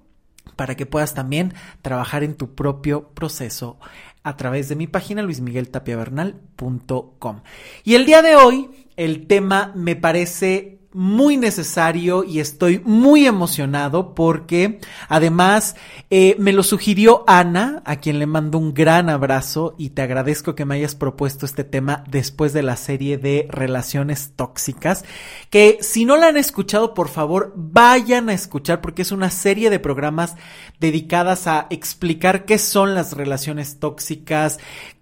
[0.55, 3.79] para que puedas también trabajar en tu propio proceso
[4.23, 7.41] a través de mi página luismigueltapiavernal.com.
[7.83, 14.13] Y el día de hoy el tema me parece muy necesario y estoy muy emocionado
[14.13, 15.75] porque además
[16.09, 20.53] eh, me lo sugirió Ana, a quien le mando un gran abrazo y te agradezco
[20.53, 25.05] que me hayas propuesto este tema después de la serie de relaciones tóxicas,
[25.49, 29.69] que si no la han escuchado, por favor, vayan a escuchar porque es una serie
[29.69, 30.35] de programas
[30.79, 34.59] dedicadas a explicar qué son las relaciones tóxicas,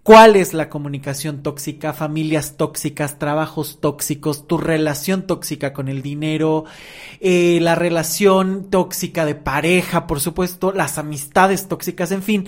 [0.10, 6.66] cuál es la comunicación tóxica, familias tóxicas, trabajos tóxicos, tu relación tóxica con el dinero,
[7.20, 12.48] eh, la relación tóxica de pareja, por supuesto, las amistades tóxicas, en fin.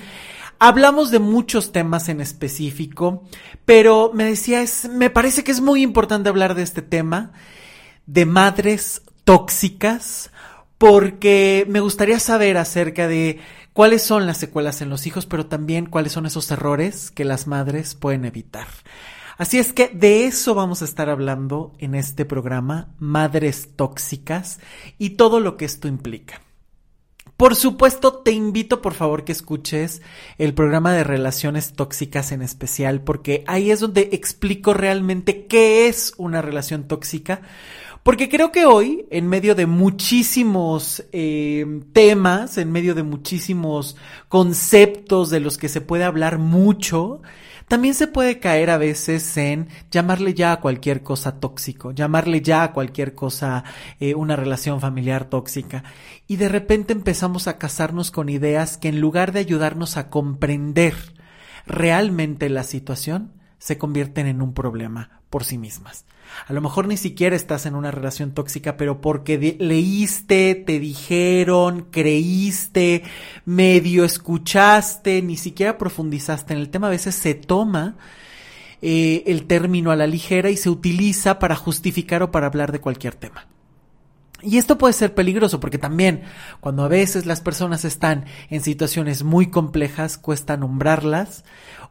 [0.58, 3.26] Hablamos de muchos temas en específico,
[3.64, 7.32] pero me decía, me parece que es muy importante hablar de este tema,
[8.08, 10.30] de madres tóxicas,
[10.81, 13.37] porque me gustaría saber acerca de
[13.71, 17.45] cuáles son las secuelas en los hijos, pero también cuáles son esos errores que las
[17.45, 18.65] madres pueden evitar.
[19.37, 24.59] Así es que de eso vamos a estar hablando en este programa, Madres Tóxicas,
[24.97, 26.41] y todo lo que esto implica.
[27.37, 30.02] Por supuesto, te invito por favor que escuches
[30.39, 36.15] el programa de relaciones tóxicas en especial, porque ahí es donde explico realmente qué es
[36.17, 37.43] una relación tóxica,
[38.04, 43.95] porque creo que hoy, en medio de muchísimos eh, temas, en medio de muchísimos
[44.28, 47.22] conceptos de los que se puede hablar mucho,
[47.67, 52.64] también se puede caer a veces en llamarle ya a cualquier cosa tóxico, llamarle ya
[52.64, 53.64] a cualquier cosa
[54.00, 55.83] eh, una relación familiar tóxica.
[56.28, 60.95] Y de repente empezamos a casarnos con ideas que en lugar de ayudarnos a comprender
[61.66, 66.05] realmente la situación, se convierten en un problema por sí mismas.
[66.48, 71.88] A lo mejor ni siquiera estás en una relación tóxica, pero porque leíste, te dijeron,
[71.92, 73.04] creíste,
[73.45, 76.88] medio escuchaste, ni siquiera profundizaste en el tema.
[76.88, 77.98] A veces se toma
[78.82, 82.82] eh, el término a la ligera y se utiliza para justificar o para hablar de
[82.82, 83.45] cualquier tema.
[84.41, 86.23] Y esto puede ser peligroso porque también
[86.59, 91.43] cuando a veces las personas están en situaciones muy complejas, cuesta nombrarlas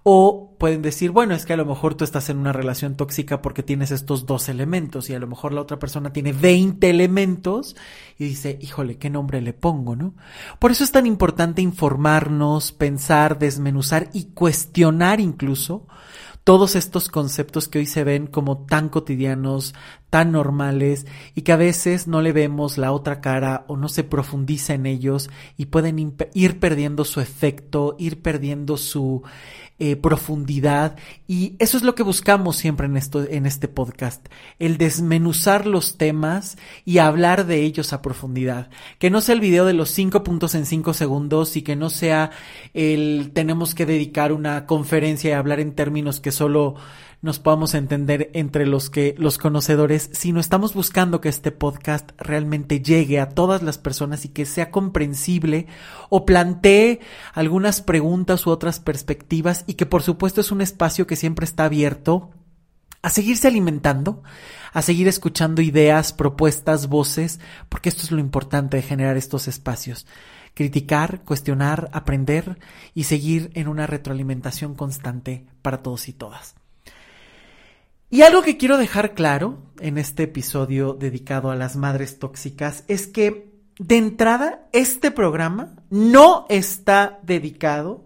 [0.03, 3.43] o pueden decir, bueno, es que a lo mejor tú estás en una relación tóxica
[3.43, 7.77] porque tienes estos dos elementos y a lo mejor la otra persona tiene 20 elementos
[8.19, 10.15] y dice, híjole, ¿qué nombre le pongo, no?
[10.59, 15.87] Por eso es tan importante informarnos, pensar, desmenuzar y cuestionar incluso
[16.45, 19.75] todos estos conceptos que hoy se ven como tan cotidianos,
[20.11, 24.05] tan normales y que a veces no le vemos la otra cara o no se
[24.05, 29.23] profundiza en ellos y pueden ir perdiendo su efecto, ir perdiendo su
[29.83, 30.97] eh, profundidad.
[31.27, 34.27] Y eso es lo que buscamos siempre en esto en este podcast
[34.59, 38.69] el desmenuzar los temas y hablar de ellos a profundidad.
[38.99, 41.89] Que no sea el video de los cinco puntos en cinco segundos y que no
[41.89, 42.31] sea
[42.75, 46.75] el tenemos que dedicar una conferencia y hablar en términos que solo
[47.23, 52.81] nos podamos entender entre los que los conocedores, sino estamos buscando que este podcast realmente
[52.81, 55.67] llegue a todas las personas y que sea comprensible
[56.09, 57.01] o plantee
[57.35, 61.67] algunas preguntas u otras perspectivas y que por supuesto es un espacio que siempre está
[61.67, 62.31] abierto
[63.03, 64.23] a seguirse alimentando,
[64.73, 70.07] a seguir escuchando ideas, propuestas, voces, porque esto es lo importante de generar estos espacios.
[70.55, 72.59] Criticar, cuestionar, aprender
[72.93, 76.60] y seguir en una retroalimentación constante para todos y todas.
[78.13, 83.07] Y algo que quiero dejar claro en este episodio dedicado a las madres tóxicas es
[83.07, 88.05] que de entrada este programa no está dedicado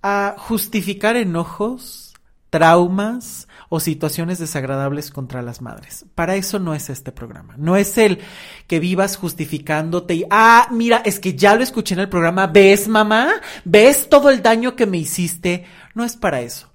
[0.00, 2.14] a justificar enojos,
[2.50, 6.06] traumas o situaciones desagradables contra las madres.
[6.14, 7.56] Para eso no es este programa.
[7.58, 8.20] No es el
[8.68, 12.86] que vivas justificándote y, ah, mira, es que ya lo escuché en el programa, ¿ves
[12.86, 13.28] mamá?
[13.64, 15.64] ¿Ves todo el daño que me hiciste?
[15.96, 16.69] No es para eso.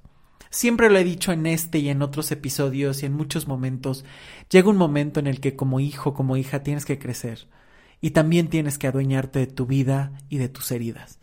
[0.56, 4.06] Siempre lo he dicho en este y en otros episodios y en muchos momentos,
[4.50, 7.50] llega un momento en el que como hijo, como hija, tienes que crecer
[8.00, 11.19] y también tienes que adueñarte de tu vida y de tus heridas.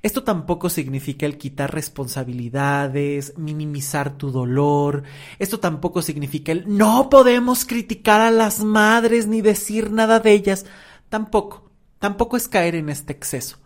[0.00, 5.02] Esto tampoco significa el quitar responsabilidades, minimizar tu dolor.
[5.40, 10.66] Esto tampoco significa el no podemos criticar a las madres ni decir nada de ellas.
[11.08, 13.58] Tampoco, tampoco es caer en este exceso.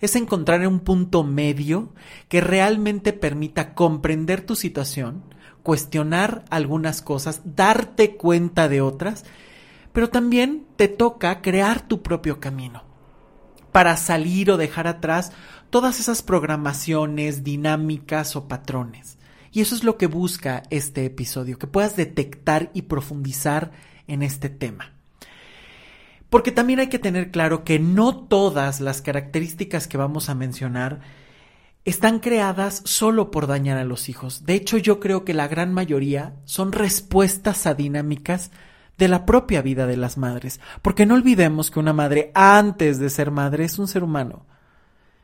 [0.00, 1.92] Es encontrar un punto medio
[2.28, 5.22] que realmente permita comprender tu situación,
[5.62, 9.24] cuestionar algunas cosas, darte cuenta de otras,
[9.92, 12.84] pero también te toca crear tu propio camino
[13.72, 15.32] para salir o dejar atrás
[15.70, 19.18] todas esas programaciones, dinámicas o patrones.
[19.52, 23.72] Y eso es lo que busca este episodio, que puedas detectar y profundizar
[24.06, 24.99] en este tema.
[26.30, 31.00] Porque también hay que tener claro que no todas las características que vamos a mencionar
[31.84, 34.46] están creadas solo por dañar a los hijos.
[34.46, 38.50] De hecho, yo creo que la gran mayoría son respuestas a dinámicas
[38.96, 40.60] de la propia vida de las madres.
[40.82, 44.46] Porque no olvidemos que una madre antes de ser madre es un ser humano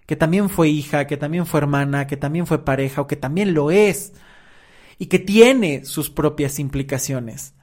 [0.07, 3.55] que también fue hija, que también fue hermana, que también fue pareja o que también
[3.55, 4.13] lo es
[4.99, 7.55] y que tiene sus propias implicaciones,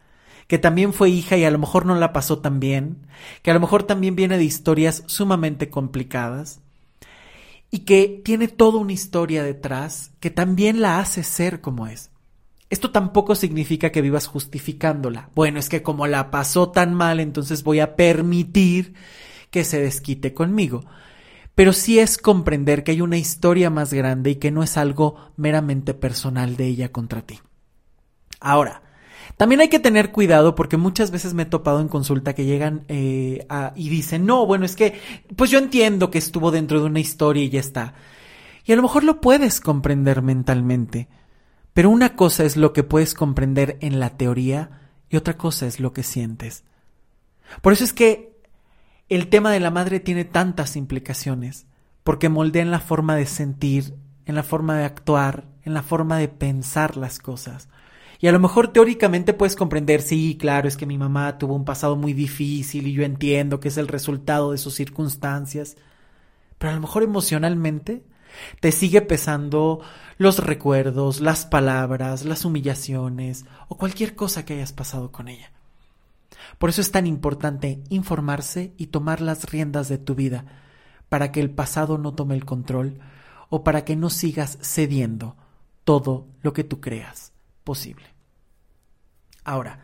[0.47, 3.07] que también fue hija y a lo mejor no la pasó tan bien,
[3.41, 6.59] que a lo mejor también viene de historias sumamente complicadas
[7.71, 12.11] y que tiene toda una historia detrás que también la hace ser como es.
[12.69, 15.29] Esto tampoco significa que vivas justificándola.
[15.35, 18.93] Bueno, es que como la pasó tan mal, entonces voy a permitir
[19.51, 20.83] que se desquite conmigo
[21.55, 25.31] pero sí es comprender que hay una historia más grande y que no es algo
[25.37, 27.39] meramente personal de ella contra ti.
[28.39, 28.82] Ahora,
[29.37, 32.85] también hay que tener cuidado porque muchas veces me he topado en consulta que llegan
[32.87, 33.45] eh,
[33.75, 34.99] y dicen, no, bueno, es que,
[35.35, 37.95] pues yo entiendo que estuvo dentro de una historia y ya está.
[38.65, 41.07] Y a lo mejor lo puedes comprender mentalmente,
[41.73, 45.79] pero una cosa es lo que puedes comprender en la teoría y otra cosa es
[45.79, 46.63] lo que sientes.
[47.61, 48.33] Por eso es que
[49.09, 51.65] el tema de la madre tiene tantas implicaciones,
[52.03, 53.95] porque moldea en la forma de sentir,
[54.25, 57.69] en la forma de actuar, en la forma de pensar las cosas.
[58.23, 61.65] Y a lo mejor teóricamente puedes comprender, sí, claro, es que mi mamá tuvo un
[61.65, 65.75] pasado muy difícil y yo entiendo que es el resultado de sus circunstancias,
[66.57, 68.05] pero a lo mejor emocionalmente
[68.61, 69.81] te sigue pesando
[70.17, 75.51] los recuerdos, las palabras, las humillaciones o cualquier cosa que hayas pasado con ella.
[76.59, 80.45] Por eso es tan importante informarse y tomar las riendas de tu vida,
[81.09, 83.01] para que el pasado no tome el control
[83.49, 85.35] o para que no sigas cediendo
[85.83, 87.33] todo lo que tú creas
[87.65, 88.12] posible.
[89.43, 89.79] Ahora,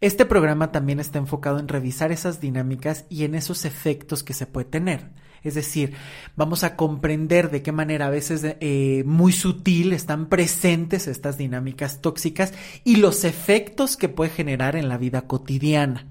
[0.00, 4.46] este programa también está enfocado en revisar esas dinámicas y en esos efectos que se
[4.46, 5.10] puede tener.
[5.42, 5.94] Es decir,
[6.34, 12.00] vamos a comprender de qué manera a veces eh, muy sutil están presentes estas dinámicas
[12.02, 12.52] tóxicas
[12.84, 16.08] y los efectos que puede generar en la vida cotidiana.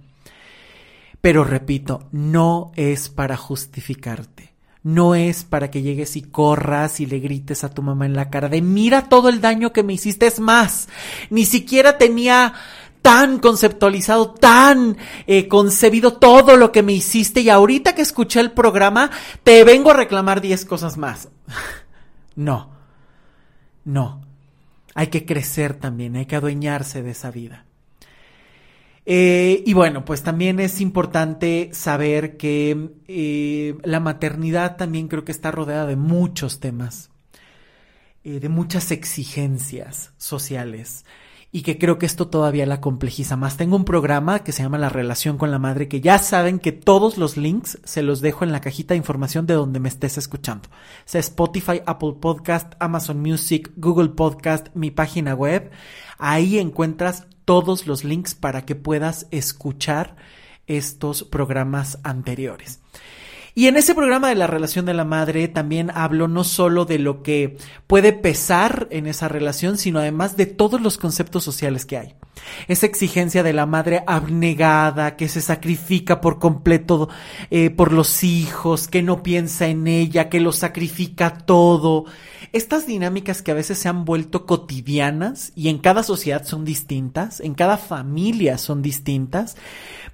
[1.22, 4.55] Pero repito, no es para justificarte.
[4.86, 8.30] No es para que llegues y corras y le grites a tu mamá en la
[8.30, 10.28] cara de mira todo el daño que me hiciste.
[10.28, 10.90] Es más,
[11.32, 12.54] ni siquiera tenía
[13.02, 14.96] tan conceptualizado, tan
[15.26, 19.10] eh, concebido todo lo que me hiciste y ahorita que escuché el programa
[19.44, 21.30] te vengo a reclamar 10 cosas más.
[22.36, 22.70] no,
[23.86, 24.22] no.
[24.94, 27.66] Hay que crecer también, hay que adueñarse de esa vida.
[29.06, 35.32] Eh, y bueno, pues también es importante saber que eh, la maternidad también creo que
[35.32, 37.12] está rodeada de muchos temas,
[38.24, 41.06] de muchas exigencias sociales
[41.56, 43.56] y que creo que esto todavía la complejiza más.
[43.56, 46.74] Tengo un programa que se llama La relación con la madre, que ya saben que
[46.74, 50.18] todos los links se los dejo en la cajita de información de donde me estés
[50.18, 50.68] escuchando.
[51.06, 55.72] Sea Spotify, Apple Podcast, Amazon Music, Google Podcast, mi página web.
[56.18, 60.16] Ahí encuentras todos los links para que puedas escuchar
[60.68, 62.80] estos programas anteriores.
[63.58, 67.00] Y en ese programa de la relación de la madre también hablo no solo de
[67.00, 67.56] lo que
[67.88, 72.16] puede pesar en esa relación, sino además de todos los conceptos sociales que hay.
[72.68, 77.08] Esa exigencia de la madre abnegada, que se sacrifica por completo
[77.50, 82.04] eh, por los hijos, que no piensa en ella, que lo sacrifica todo.
[82.52, 87.40] Estas dinámicas que a veces se han vuelto cotidianas y en cada sociedad son distintas,
[87.40, 89.56] en cada familia son distintas,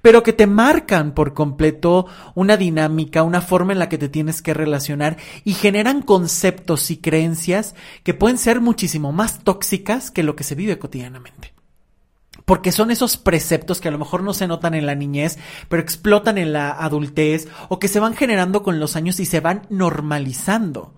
[0.02, 4.42] pero que te marcan por completo una dinámica, una forma en la que te tienes
[4.42, 10.36] que relacionar y generan conceptos y creencias que pueden ser muchísimo más tóxicas que lo
[10.36, 11.54] que se vive cotidianamente.
[12.44, 15.80] Porque son esos preceptos que a lo mejor no se notan en la niñez, pero
[15.80, 19.62] explotan en la adultez o que se van generando con los años y se van
[19.70, 20.94] normalizando.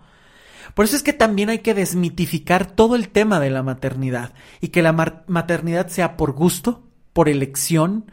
[0.75, 4.69] Por eso es que también hay que desmitificar todo el tema de la maternidad y
[4.69, 4.93] que la
[5.27, 6.83] maternidad sea por gusto,
[7.13, 8.07] por elección,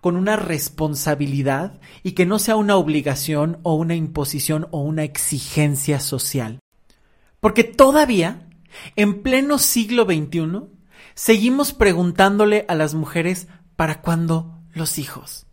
[0.00, 6.00] con una responsabilidad y que no sea una obligación o una imposición o una exigencia
[6.00, 6.60] social.
[7.40, 8.48] Porque todavía,
[8.96, 10.62] en pleno siglo XXI,
[11.14, 15.46] seguimos preguntándole a las mujeres para cuándo los hijos,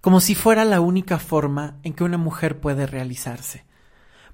[0.00, 3.64] como si fuera la única forma en que una mujer puede realizarse.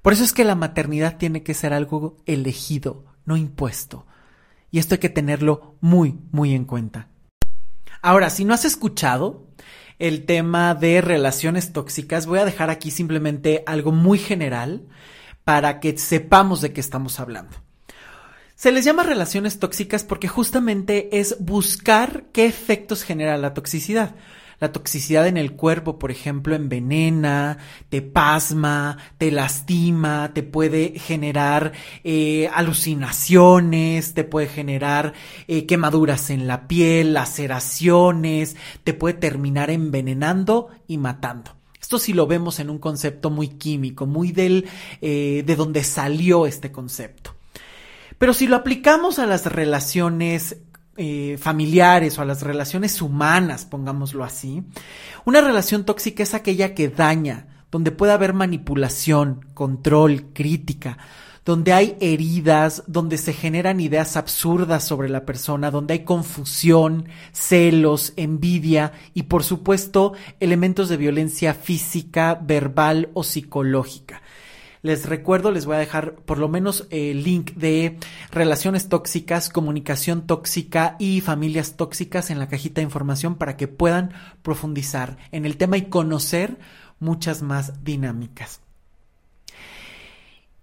[0.01, 4.05] Por eso es que la maternidad tiene que ser algo elegido, no impuesto.
[4.71, 7.09] Y esto hay que tenerlo muy, muy en cuenta.
[8.05, 9.47] Ahora, si no has escuchado
[9.97, 14.85] el tema de relaciones tóxicas, voy a dejar aquí simplemente algo muy general
[15.43, 17.57] para que sepamos de qué estamos hablando.
[18.53, 24.13] Se les llama relaciones tóxicas porque justamente es buscar qué efectos genera la toxicidad.
[24.59, 27.57] La toxicidad en el cuerpo, por ejemplo, envenena,
[27.89, 35.13] te pasma, te lastima, te puede generar eh, alucinaciones, te puede generar
[35.47, 41.51] eh, quemaduras en la piel, laceraciones, te puede terminar envenenando y matando.
[41.85, 44.67] Esto sí lo vemos en un concepto muy químico, muy del,
[45.01, 47.35] eh, de donde salió este concepto.
[48.17, 50.57] Pero si lo aplicamos a las relaciones
[50.97, 54.63] eh, familiares o a las relaciones humanas, pongámoslo así,
[55.25, 60.97] una relación tóxica es aquella que daña, donde puede haber manipulación, control, crítica,
[61.45, 68.13] donde hay heridas, donde se generan ideas absurdas sobre la persona, donde hay confusión, celos,
[68.15, 74.21] envidia y por supuesto elementos de violencia física, verbal o psicológica.
[74.85, 77.97] Les recuerdo, les voy a dejar por lo menos el link de
[78.29, 84.13] relaciones tóxicas, comunicación tóxica y familias tóxicas en la cajita de información para que puedan
[84.43, 86.59] profundizar en el tema y conocer
[86.99, 88.61] muchas más dinámicas.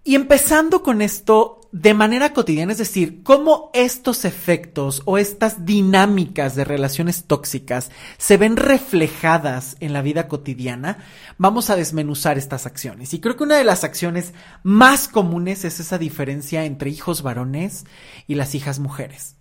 [0.03, 6.55] Y empezando con esto de manera cotidiana, es decir, cómo estos efectos o estas dinámicas
[6.55, 10.97] de relaciones tóxicas se ven reflejadas en la vida cotidiana,
[11.37, 13.13] vamos a desmenuzar estas acciones.
[13.13, 17.85] Y creo que una de las acciones más comunes es esa diferencia entre hijos varones
[18.27, 19.37] y las hijas mujeres.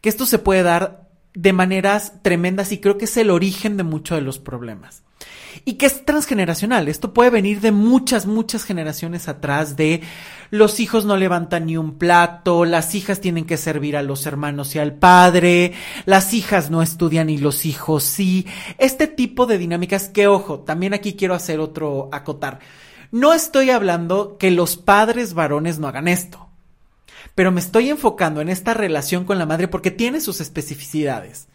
[0.00, 3.84] Que esto se puede dar de maneras tremendas y creo que es el origen de
[3.84, 5.04] muchos de los problemas
[5.64, 6.88] y que es transgeneracional.
[6.88, 10.02] Esto puede venir de muchas, muchas generaciones atrás de
[10.50, 14.74] los hijos no levantan ni un plato, las hijas tienen que servir a los hermanos
[14.74, 15.72] y al padre,
[16.04, 18.46] las hijas no estudian y los hijos sí.
[18.78, 22.60] Este tipo de dinámicas que, ojo, también aquí quiero hacer otro acotar.
[23.10, 26.48] No estoy hablando que los padres varones no hagan esto,
[27.34, 31.48] pero me estoy enfocando en esta relación con la madre porque tiene sus especificidades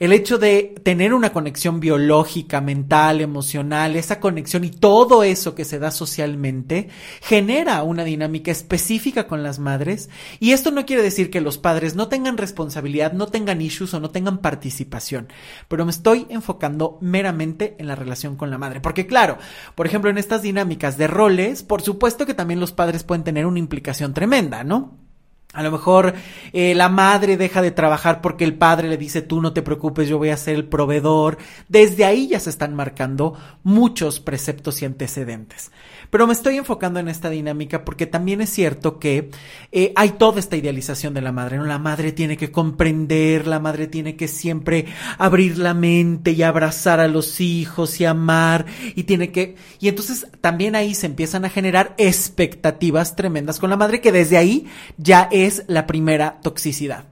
[0.00, 5.66] el hecho de tener una conexión biológica, mental, emocional, esa conexión y todo eso que
[5.66, 6.88] se da socialmente
[7.20, 10.08] genera una dinámica específica con las madres
[10.40, 14.00] y esto no quiere decir que los padres no tengan responsabilidad, no tengan issues o
[14.00, 15.28] no tengan participación,
[15.68, 19.36] pero me estoy enfocando meramente en la relación con la madre, porque claro,
[19.74, 23.44] por ejemplo, en estas dinámicas de roles, por supuesto que también los padres pueden tener
[23.44, 25.09] una implicación tremenda, ¿no?
[25.52, 26.14] A lo mejor
[26.52, 30.08] eh, la madre deja de trabajar porque el padre le dice tú no te preocupes,
[30.08, 31.38] yo voy a ser el proveedor.
[31.68, 35.72] Desde ahí ya se están marcando muchos preceptos y antecedentes.
[36.08, 39.30] Pero me estoy enfocando en esta dinámica porque también es cierto que
[39.72, 41.64] eh, hay toda esta idealización de la madre, ¿no?
[41.64, 44.86] La madre tiene que comprender, la madre tiene que siempre
[45.18, 49.56] abrir la mente y abrazar a los hijos y amar y tiene que...
[49.80, 54.36] Y entonces también ahí se empiezan a generar expectativas tremendas con la madre que desde
[54.36, 54.66] ahí
[54.96, 55.28] ya
[55.68, 57.04] la primera toxicidad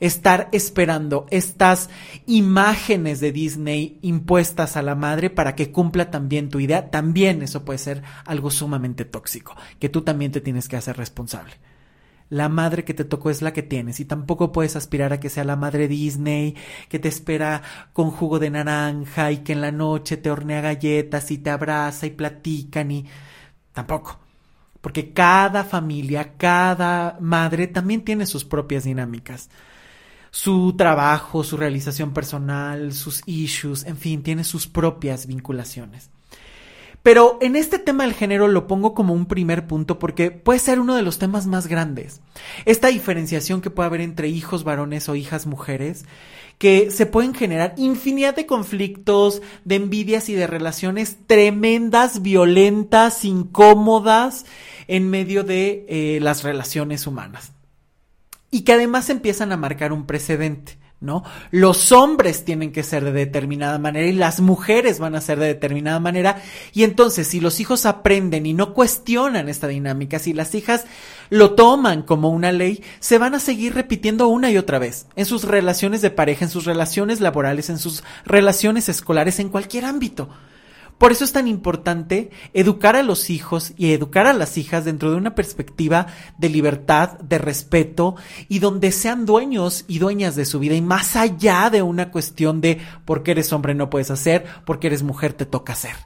[0.00, 1.88] estar esperando estas
[2.26, 7.64] imágenes de Disney impuestas a la madre para que cumpla también tu idea, también eso
[7.64, 11.54] puede ser algo sumamente tóxico, que tú también te tienes que hacer responsable.
[12.28, 15.30] La madre que te tocó es la que tienes y tampoco puedes aspirar a que
[15.30, 16.56] sea la madre Disney
[16.88, 17.62] que te espera
[17.92, 22.06] con jugo de naranja y que en la noche te hornea galletas y te abraza
[22.06, 23.06] y platican y
[23.72, 24.25] tampoco.
[24.86, 29.50] Porque cada familia, cada madre también tiene sus propias dinámicas
[30.30, 36.10] su trabajo, su realización personal, sus issues, en fin, tiene sus propias vinculaciones.
[37.02, 40.78] Pero en este tema del género lo pongo como un primer punto porque puede ser
[40.78, 42.20] uno de los temas más grandes.
[42.64, 46.04] Esta diferenciación que puede haber entre hijos varones o hijas mujeres,
[46.58, 54.46] que se pueden generar infinidad de conflictos, de envidias y de relaciones tremendas, violentas, incómodas
[54.88, 57.52] en medio de eh, las relaciones humanas.
[58.50, 60.78] Y que además empiezan a marcar un precedente.
[61.00, 61.24] ¿no?
[61.50, 65.46] Los hombres tienen que ser de determinada manera y las mujeres van a ser de
[65.46, 66.42] determinada manera.
[66.72, 70.86] Y entonces, si los hijos aprenden y no cuestionan esta dinámica, si las hijas
[71.28, 75.26] lo toman como una ley, se van a seguir repitiendo una y otra vez en
[75.26, 80.30] sus relaciones de pareja, en sus relaciones laborales, en sus relaciones escolares, en cualquier ámbito.
[80.98, 85.10] Por eso es tan importante educar a los hijos y educar a las hijas dentro
[85.10, 86.06] de una perspectiva
[86.38, 88.16] de libertad, de respeto
[88.48, 92.62] y donde sean dueños y dueñas de su vida y más allá de una cuestión
[92.62, 95.96] de porque eres hombre no puedes hacer, porque eres mujer te toca hacer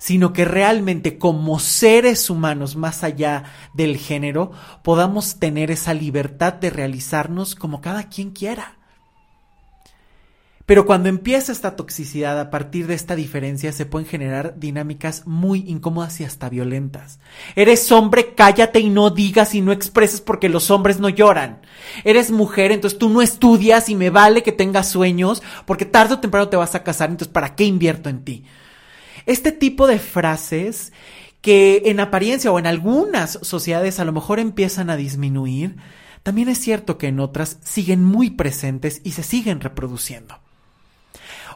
[0.00, 4.50] sino que realmente como seres humanos, más allá del género,
[4.82, 8.79] podamos tener esa libertad de realizarnos como cada quien quiera.
[10.70, 15.64] Pero cuando empieza esta toxicidad a partir de esta diferencia se pueden generar dinámicas muy
[15.66, 17.18] incómodas y hasta violentas.
[17.56, 21.60] Eres hombre, cállate y no digas y no expreses porque los hombres no lloran.
[22.04, 26.20] Eres mujer, entonces tú no estudias y me vale que tengas sueños porque tarde o
[26.20, 28.44] temprano te vas a casar, entonces ¿para qué invierto en ti?
[29.26, 30.92] Este tipo de frases
[31.40, 35.78] que en apariencia o en algunas sociedades a lo mejor empiezan a disminuir,
[36.22, 40.39] también es cierto que en otras siguen muy presentes y se siguen reproduciendo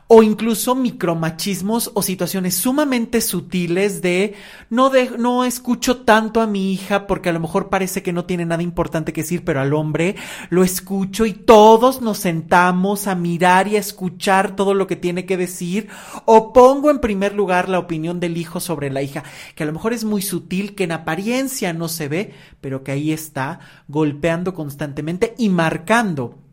[0.06, 4.34] o incluso micromachismos o situaciones sumamente sutiles de
[4.68, 8.26] no, de no escucho tanto a mi hija porque a lo mejor parece que no
[8.26, 10.16] tiene nada importante que decir, pero al hombre
[10.50, 15.24] lo escucho y todos nos sentamos a mirar y a escuchar todo lo que tiene
[15.24, 15.88] que decir
[16.26, 19.72] o pongo en primer lugar la opinión del hijo sobre la hija, que a lo
[19.72, 24.54] mejor es muy sutil, que en apariencia no se ve, pero que ahí está golpeando
[24.54, 26.43] constantemente y marcando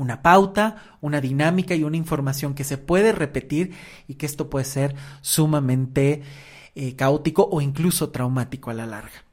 [0.00, 3.72] una pauta, una dinámica y una información que se puede repetir
[4.08, 6.22] y que esto puede ser sumamente
[6.74, 9.29] eh, caótico o incluso traumático a la larga.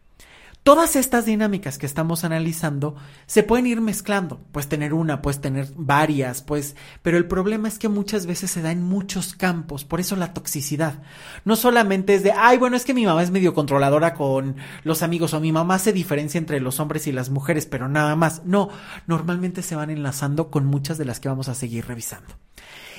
[0.68, 4.42] Todas estas dinámicas que estamos analizando se pueden ir mezclando.
[4.52, 8.62] Puedes tener una, puedes tener varias, pues, pero el problema es que muchas veces se
[8.62, 11.04] da en muchos campos, por eso la toxicidad.
[11.46, 15.04] No solamente es de, ay, bueno, es que mi mamá es medio controladora con los
[15.04, 18.42] amigos o mi mamá se diferencia entre los hombres y las mujeres, pero nada más.
[18.44, 18.68] No,
[19.06, 22.36] normalmente se van enlazando con muchas de las que vamos a seguir revisando.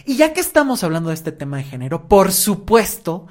[0.07, 3.27] Y ya que estamos hablando de este tema de género, por supuesto,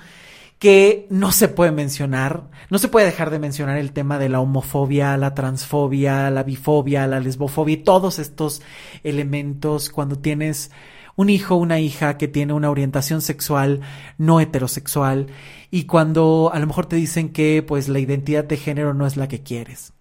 [0.60, 4.40] que no se puede mencionar, no se puede dejar de mencionar el tema de la
[4.40, 8.62] homofobia, la transfobia, la bifobia, la lesbofobia y todos estos
[9.04, 10.72] elementos cuando tienes
[11.16, 13.82] un hijo, una hija que tiene una orientación sexual
[14.18, 15.28] no heterosexual
[15.70, 19.18] y cuando a lo mejor te dicen que pues la identidad de género no es
[19.18, 19.94] la que quieres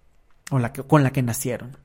[0.51, 1.77] o la que, con la que nacieron.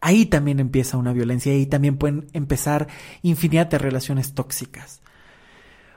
[0.00, 2.88] Ahí también empieza una violencia y ahí también pueden empezar
[3.22, 5.00] infinidad de relaciones tóxicas.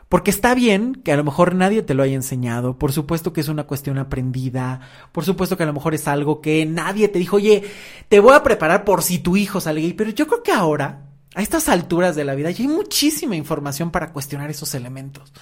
[0.09, 3.41] Porque está bien que a lo mejor nadie te lo haya enseñado, por supuesto que
[3.41, 4.79] es una cuestión aprendida,
[5.11, 7.63] por supuesto que a lo mejor es algo que nadie te dijo, oye,
[8.07, 11.07] te voy a preparar por si tu hijo sale gay, pero yo creo que ahora,
[11.35, 15.33] a estas alturas de la vida, ya hay muchísima información para cuestionar esos elementos.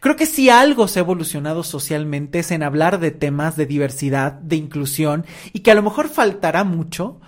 [0.00, 4.32] Creo que si algo se ha evolucionado socialmente es en hablar de temas de diversidad,
[4.32, 7.20] de inclusión, y que a lo mejor faltará mucho,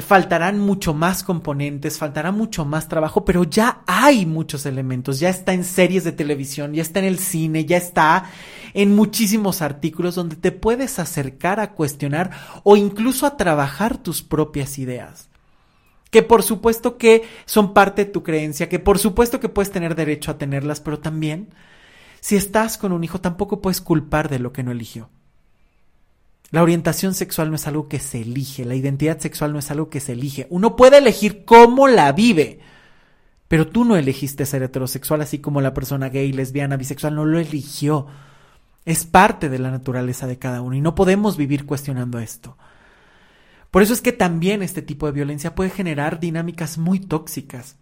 [0.00, 5.52] faltarán mucho más componentes, faltará mucho más trabajo, pero ya hay muchos elementos, ya está
[5.52, 8.24] en series de televisión, ya está en el cine, ya está
[8.72, 12.30] en muchísimos artículos donde te puedes acercar a cuestionar
[12.62, 15.28] o incluso a trabajar tus propias ideas.
[16.10, 19.94] Que por supuesto que son parte de tu creencia, que por supuesto que puedes tener
[19.94, 21.50] derecho a tenerlas, pero también,
[22.20, 25.10] si estás con un hijo, tampoco puedes culpar de lo que no eligió.
[26.52, 29.88] La orientación sexual no es algo que se elige, la identidad sexual no es algo
[29.88, 30.46] que se elige.
[30.50, 32.60] Uno puede elegir cómo la vive,
[33.48, 37.38] pero tú no elegiste ser heterosexual, así como la persona gay, lesbiana, bisexual no lo
[37.38, 38.06] eligió.
[38.84, 42.58] Es parte de la naturaleza de cada uno y no podemos vivir cuestionando esto.
[43.70, 47.76] Por eso es que también este tipo de violencia puede generar dinámicas muy tóxicas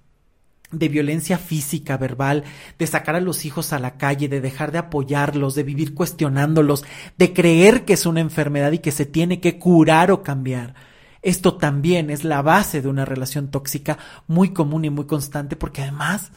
[0.72, 2.44] de violencia física, verbal,
[2.78, 6.84] de sacar a los hijos a la calle, de dejar de apoyarlos, de vivir cuestionándolos,
[7.18, 10.74] de creer que es una enfermedad y que se tiene que curar o cambiar.
[11.22, 15.82] Esto también es la base de una relación tóxica muy común y muy constante porque
[15.82, 16.30] además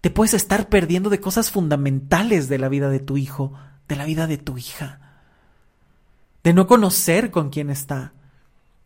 [0.00, 3.54] te puedes estar perdiendo de cosas fundamentales de la vida de tu hijo,
[3.88, 5.00] de la vida de tu hija,
[6.42, 8.12] de no conocer con quién está,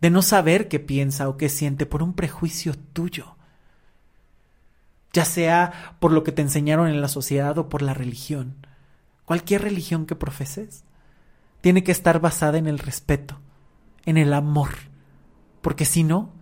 [0.00, 3.37] de no saber qué piensa o qué siente por un prejuicio tuyo
[5.12, 8.66] ya sea por lo que te enseñaron en la sociedad o por la religión.
[9.24, 10.84] Cualquier religión que profeses
[11.60, 13.40] tiene que estar basada en el respeto,
[14.04, 14.70] en el amor,
[15.60, 16.32] porque si no,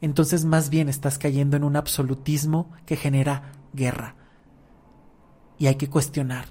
[0.00, 4.16] entonces más bien estás cayendo en un absolutismo que genera guerra.
[5.58, 6.46] Y hay que cuestionar.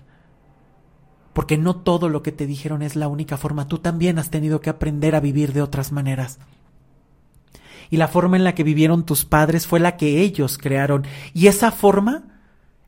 [1.33, 3.67] Porque no todo lo que te dijeron es la única forma.
[3.67, 6.39] Tú también has tenido que aprender a vivir de otras maneras.
[7.93, 11.05] Y la forma en la que vivieron tus padres fue la que ellos crearon.
[11.35, 12.23] Y esa forma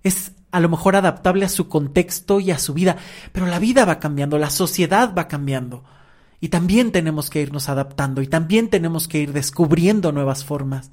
[0.01, 2.97] es a lo mejor adaptable a su contexto y a su vida.
[3.31, 5.83] Pero la vida va cambiando, la sociedad va cambiando.
[6.41, 10.89] Y también tenemos que irnos adaptando y también tenemos que ir descubriendo nuevas formas.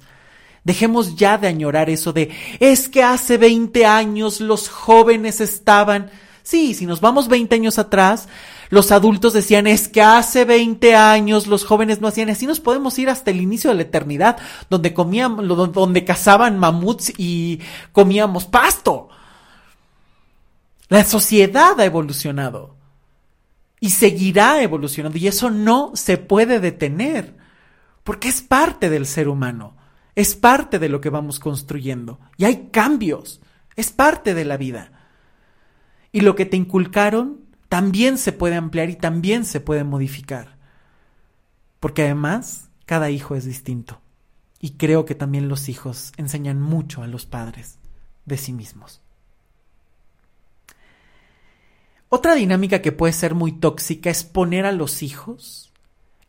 [0.63, 6.11] Dejemos ya de añorar eso de es que hace 20 años los jóvenes estaban.
[6.43, 8.27] Sí, si nos vamos 20 años atrás,
[8.73, 12.31] los adultos decían es que hace 20 años los jóvenes no hacían.
[12.31, 17.13] Así nos podemos ir hasta el inicio de la eternidad, donde comían, donde cazaban mamuts
[17.15, 17.59] y
[17.91, 19.09] comíamos pasto.
[20.89, 22.75] La sociedad ha evolucionado
[23.79, 27.37] y seguirá evolucionando y eso no se puede detener
[28.03, 29.77] porque es parte del ser humano,
[30.15, 33.39] es parte de lo que vamos construyendo y hay cambios,
[33.75, 34.93] es parte de la vida.
[36.11, 37.42] Y lo que te inculcaron
[37.73, 40.57] también se puede ampliar y también se puede modificar.
[41.79, 43.99] Porque además, cada hijo es distinto.
[44.59, 47.79] Y creo que también los hijos enseñan mucho a los padres
[48.25, 49.01] de sí mismos.
[52.09, 55.73] Otra dinámica que puede ser muy tóxica es poner a los hijos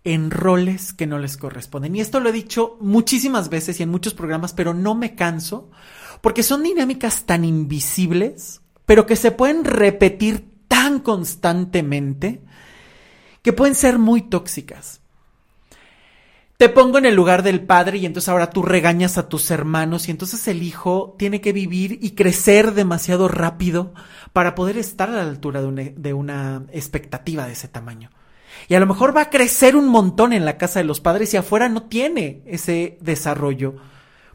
[0.02, 1.94] en roles que no les corresponden.
[1.94, 5.70] Y esto lo he dicho muchísimas veces y en muchos programas, pero no me canso,
[6.22, 10.53] porque son dinámicas tan invisibles, pero que se pueden repetir
[10.84, 12.42] tan constantemente,
[13.40, 15.00] que pueden ser muy tóxicas.
[16.58, 20.08] Te pongo en el lugar del padre y entonces ahora tú regañas a tus hermanos
[20.08, 23.94] y entonces el hijo tiene que vivir y crecer demasiado rápido
[24.34, 28.10] para poder estar a la altura de una, de una expectativa de ese tamaño.
[28.68, 31.32] Y a lo mejor va a crecer un montón en la casa de los padres
[31.32, 33.76] y afuera no tiene ese desarrollo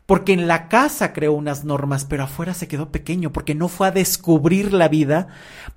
[0.10, 3.90] porque en la casa creó unas normas, pero afuera se quedó pequeño, porque no fue
[3.90, 5.28] a descubrir la vida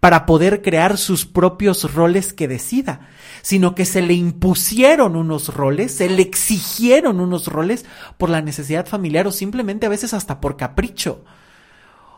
[0.00, 3.10] para poder crear sus propios roles que decida,
[3.42, 7.84] sino que se le impusieron unos roles, se le exigieron unos roles
[8.16, 11.26] por la necesidad familiar o simplemente a veces hasta por capricho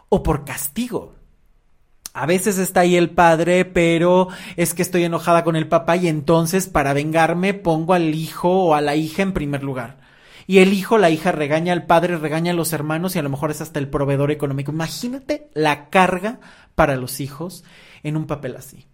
[0.09, 1.17] o por castigo.
[2.13, 6.07] A veces está ahí el padre, pero es que estoy enojada con el papá y
[6.07, 10.04] entonces para vengarme pongo al hijo o a la hija en primer lugar
[10.47, 13.31] y el hijo, la hija regaña al padre, regaña a los hermanos y a lo
[13.31, 14.73] mejor es hasta el proveedor económico.
[14.73, 16.41] Imagínate la carga
[16.75, 17.65] para los hijos
[18.03, 18.87] en un papel así.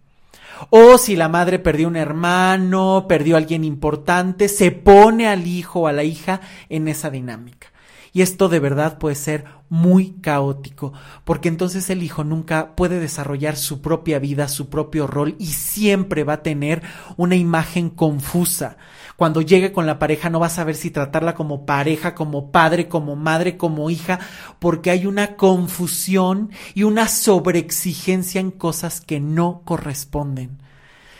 [0.69, 5.81] O si la madre perdió un hermano, perdió a alguien importante, se pone al hijo
[5.81, 7.70] o a la hija en esa dinámica.
[8.13, 10.91] Y esto de verdad puede ser muy caótico,
[11.23, 16.25] porque entonces el hijo nunca puede desarrollar su propia vida, su propio rol y siempre
[16.25, 16.83] va a tener
[17.15, 18.75] una imagen confusa.
[19.15, 22.89] Cuando llegue con la pareja no va a saber si tratarla como pareja, como padre,
[22.89, 24.19] como madre, como hija,
[24.59, 30.61] porque hay una confusión y una sobreexigencia en cosas que no corresponden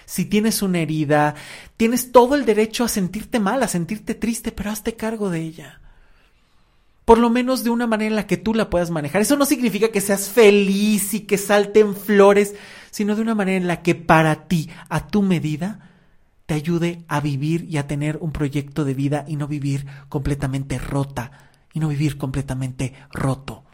[0.03, 1.35] si tienes una herida,
[1.77, 5.80] tienes todo el derecho a sentirte mal, a sentirte triste, pero hazte cargo de ella
[7.11, 9.21] por lo menos de una manera en la que tú la puedas manejar.
[9.21, 12.55] Eso no significa que seas feliz y que salten flores,
[12.89, 15.89] sino de una manera en la que para ti, a tu medida,
[16.45, 20.77] te ayude a vivir y a tener un proyecto de vida y no vivir completamente
[20.77, 23.65] rota y no vivir completamente roto.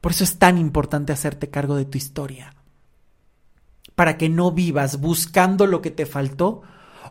[0.00, 2.56] Por eso es tan importante hacerte cargo de tu historia.
[3.94, 6.62] Para que no vivas buscando lo que te faltó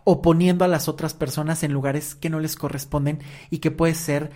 [0.04, 3.96] o poniendo a las otras personas en lugares que no les corresponden y que puede
[3.96, 4.32] ser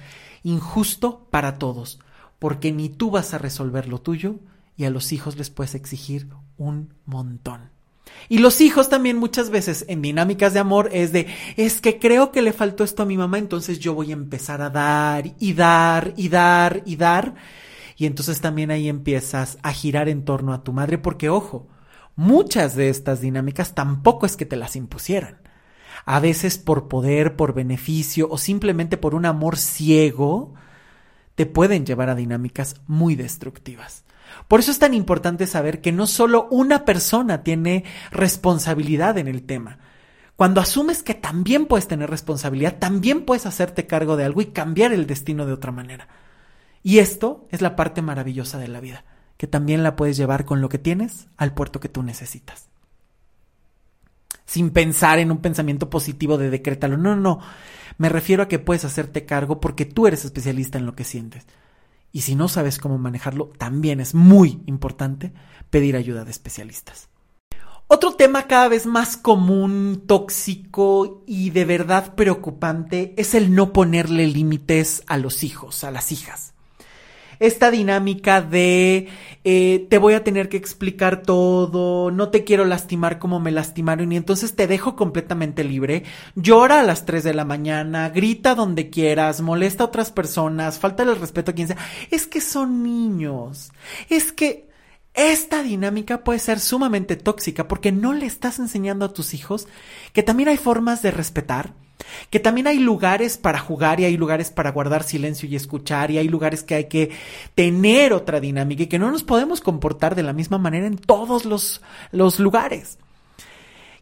[0.45, 1.99] injusto para todos,
[2.37, 4.35] porque ni tú vas a resolver lo tuyo
[4.77, 7.71] y a los hijos les puedes exigir un montón.
[8.29, 11.27] Y los hijos también muchas veces en dinámicas de amor es de,
[11.57, 14.61] es que creo que le faltó esto a mi mamá, entonces yo voy a empezar
[14.61, 17.33] a dar y dar y dar y dar.
[17.97, 21.67] Y entonces también ahí empiezas a girar en torno a tu madre, porque ojo,
[22.15, 25.44] muchas de estas dinámicas tampoco es que te las impusieran
[26.05, 30.53] a veces por poder, por beneficio o simplemente por un amor ciego,
[31.33, 34.03] te pueden llevar a dinámicas muy destructivas.
[34.47, 39.43] Por eso es tan importante saber que no solo una persona tiene responsabilidad en el
[39.43, 39.79] tema.
[40.35, 44.93] Cuando asumes que también puedes tener responsabilidad, también puedes hacerte cargo de algo y cambiar
[44.93, 46.07] el destino de otra manera.
[46.83, 49.05] Y esto es la parte maravillosa de la vida,
[49.37, 52.69] que también la puedes llevar con lo que tienes al puerto que tú necesitas
[54.45, 56.97] sin pensar en un pensamiento positivo de decrétalo.
[56.97, 57.39] No, no, no.
[57.97, 61.45] Me refiero a que puedes hacerte cargo porque tú eres especialista en lo que sientes.
[62.11, 65.33] Y si no sabes cómo manejarlo, también es muy importante
[65.69, 67.09] pedir ayuda de especialistas.
[67.87, 74.27] Otro tema cada vez más común, tóxico y de verdad preocupante es el no ponerle
[74.27, 76.54] límites a los hijos, a las hijas
[77.39, 79.07] esta dinámica de
[79.43, 84.11] eh, te voy a tener que explicar todo, no te quiero lastimar como me lastimaron
[84.11, 86.03] y entonces te dejo completamente libre,
[86.35, 91.03] llora a las 3 de la mañana, grita donde quieras, molesta a otras personas, falta
[91.03, 91.77] el respeto a quien sea.
[92.11, 93.71] Es que son niños,
[94.09, 94.65] es que
[95.13, 99.67] esta dinámica puede ser sumamente tóxica porque no le estás enseñando a tus hijos
[100.11, 101.73] que también hay formas de respetar,
[102.29, 106.17] que también hay lugares para jugar y hay lugares para guardar silencio y escuchar y
[106.17, 107.11] hay lugares que hay que
[107.55, 111.45] tener otra dinámica y que no nos podemos comportar de la misma manera en todos
[111.45, 111.81] los,
[112.11, 112.97] los lugares.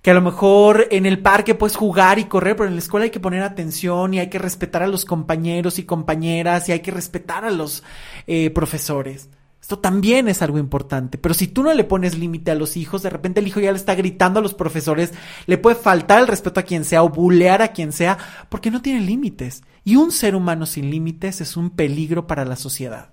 [0.02, 3.06] Que a lo mejor en el parque puedes jugar y correr, pero en la escuela
[3.06, 6.82] hay que poner atención y hay que respetar a los compañeros y compañeras y hay
[6.82, 7.84] que respetar a los
[8.28, 9.30] eh, profesores.
[9.64, 11.18] Esto también es algo importante.
[11.18, 13.72] Pero si tú no le pones límite a los hijos, de repente el hijo ya
[13.72, 15.14] le está gritando a los profesores,
[15.46, 18.18] le puede faltar el respeto a quien sea o bulear a quien sea,
[18.50, 19.64] porque no tiene límites.
[19.86, 23.12] Y un ser humano sin límites es un peligro para la sociedad.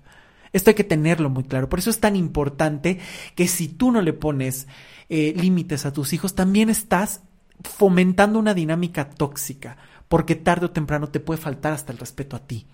[0.51, 1.69] Esto hay que tenerlo muy claro.
[1.69, 2.99] Por eso es tan importante
[3.35, 4.67] que si tú no le pones
[5.07, 7.21] eh, límites a tus hijos, también estás
[7.63, 9.77] fomentando una dinámica tóxica,
[10.09, 12.67] porque tarde o temprano te puede faltar hasta el respeto a ti.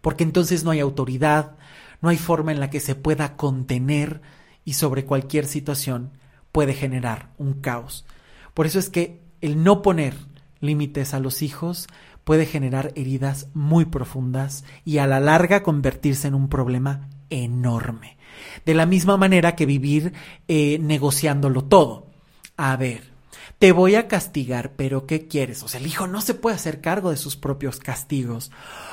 [0.00, 1.56] Porque entonces no hay autoridad,
[2.02, 4.20] no hay forma en la que se pueda contener
[4.64, 6.10] y sobre cualquier situación
[6.50, 8.04] puede generar un caos.
[8.52, 10.14] Por eso es que el no poner
[10.60, 11.88] límites a los hijos
[12.24, 18.18] puede generar heridas muy profundas y a la larga convertirse en un problema enorme.
[18.66, 20.12] De la misma manera que vivir
[20.48, 22.06] eh, negociándolo todo.
[22.56, 23.11] A ver,
[23.62, 25.62] te voy a castigar, pero ¿qué quieres?
[25.62, 28.50] O sea, el hijo no se puede hacer cargo de sus propios castigos.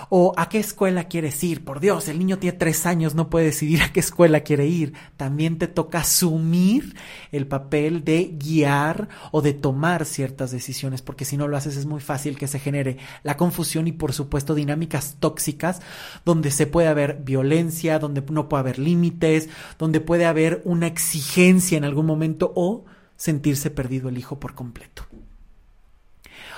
[0.09, 1.65] O ¿a qué escuela quieres ir?
[1.65, 4.93] Por Dios, el niño tiene tres años, no puede decidir a qué escuela quiere ir.
[5.17, 6.95] También te toca asumir
[7.31, 11.87] el papel de guiar o de tomar ciertas decisiones, porque si no lo haces es
[11.87, 15.81] muy fácil que se genere la confusión y por supuesto dinámicas tóxicas
[16.25, 21.75] donde se puede haber violencia, donde no puede haber límites, donde puede haber una exigencia
[21.75, 22.85] en algún momento o
[23.19, 25.03] sentirse perdido el hijo por completo.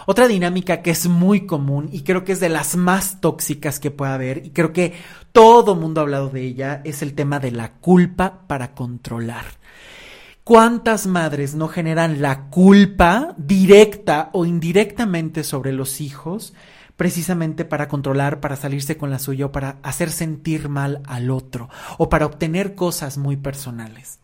[0.06, 3.91] Otra dinámica que es muy común y creo que es de las más tóxicas que
[3.91, 4.93] puede haber y creo que
[5.32, 9.45] todo mundo ha hablado de ella es el tema de la culpa para controlar.
[10.43, 16.54] ¿Cuántas madres no generan la culpa directa o indirectamente sobre los hijos
[16.95, 21.69] precisamente para controlar, para salirse con la suya o para hacer sentir mal al otro
[21.97, 24.21] o para obtener cosas muy personales?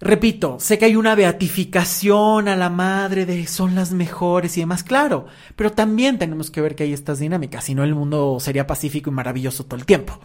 [0.00, 4.84] Repito, sé que hay una beatificación a la madre de son las mejores y demás,
[4.84, 8.66] claro, pero también tenemos que ver que hay estas dinámicas, si no el mundo sería
[8.66, 10.20] pacífico y maravilloso todo el tiempo.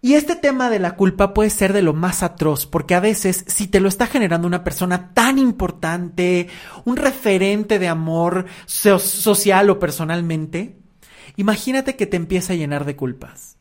[0.00, 3.44] Y este tema de la culpa puede ser de lo más atroz, porque a veces
[3.46, 6.48] si te lo está generando una persona tan importante,
[6.86, 10.78] un referente de amor social o personalmente,
[11.36, 13.58] imagínate que te empieza a llenar de culpas.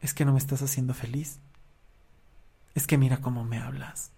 [0.00, 1.40] Es que no me estás haciendo feliz
[2.76, 4.12] es que mira cómo me hablas.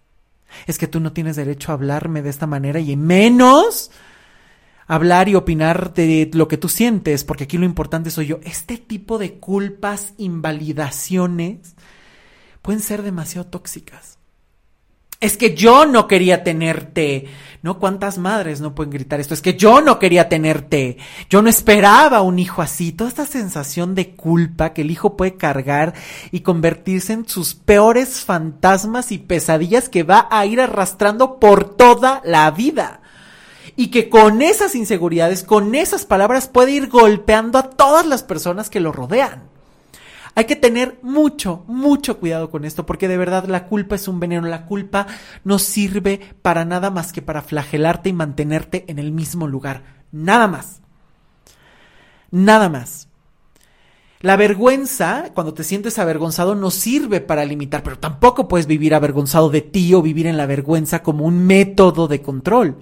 [0.66, 3.90] Es que tú no tienes derecho a hablarme de esta manera y menos
[4.87, 8.40] hablar y opinar de lo que tú sientes, porque aquí lo importante soy yo.
[8.42, 11.77] Este tipo de culpas, invalidaciones,
[12.61, 14.17] pueden ser demasiado tóxicas.
[15.20, 17.26] Es que yo no quería tenerte.
[17.61, 17.81] ¿No?
[17.81, 19.35] ¿Cuántas madres no pueden gritar esto?
[19.35, 20.96] Es que yo no quería tenerte.
[21.28, 22.92] Yo no esperaba un hijo así.
[22.92, 25.94] Toda esta sensación de culpa que el hijo puede cargar
[26.31, 32.22] y convertirse en sus peores fantasmas y pesadillas que va a ir arrastrando por toda
[32.24, 33.00] la vida.
[33.74, 38.70] Y que con esas inseguridades, con esas palabras puede ir golpeando a todas las personas
[38.70, 39.58] que lo rodean.
[40.38, 44.20] Hay que tener mucho, mucho cuidado con esto, porque de verdad la culpa es un
[44.20, 44.46] veneno.
[44.46, 45.09] La culpa
[45.42, 50.05] no sirve para nada más que para flagelarte y mantenerte en el mismo lugar.
[50.12, 50.81] Nada más.
[52.31, 53.09] Nada más.
[54.20, 59.51] La vergüenza, cuando te sientes avergonzado, no sirve para limitar, pero tampoco puedes vivir avergonzado
[59.51, 62.79] de ti o vivir en la vergüenza como un método de control.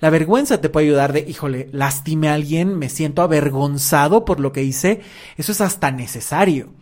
[0.00, 4.52] La vergüenza te puede ayudar de, híjole, lastime a alguien, me siento avergonzado por lo
[4.52, 5.02] que hice.
[5.36, 6.77] Eso es hasta necesario.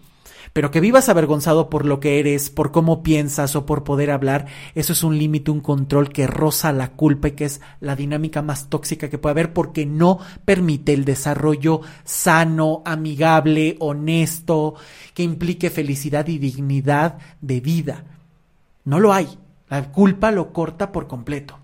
[0.57, 4.47] Pero que vivas avergonzado por lo que eres, por cómo piensas o por poder hablar,
[4.75, 8.40] eso es un límite, un control que roza la culpa y que es la dinámica
[8.40, 14.77] más tóxica que puede haber porque no permite el desarrollo sano, amigable, honesto,
[15.12, 18.05] que implique felicidad y dignidad de vida.
[18.87, 19.29] No lo hay.
[19.69, 21.59] La culpa lo corta por completo.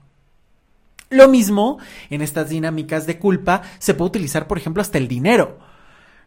[1.09, 1.78] Lo mismo
[2.11, 5.61] en estas dinámicas de culpa se puede utilizar, por ejemplo, hasta el dinero,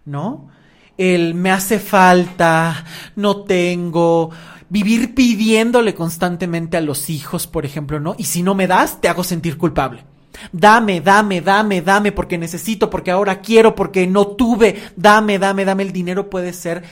[0.03, 0.49] ¿no?
[0.97, 4.31] El me hace falta, no tengo,
[4.69, 8.15] vivir pidiéndole constantemente a los hijos, por ejemplo, ¿no?
[8.17, 10.03] Y si no me das, te hago sentir culpable.
[10.51, 14.81] Dame, dame, dame, dame, porque necesito, porque ahora quiero, porque no tuve.
[14.95, 15.83] Dame, dame, dame.
[15.83, 16.83] El dinero puede ser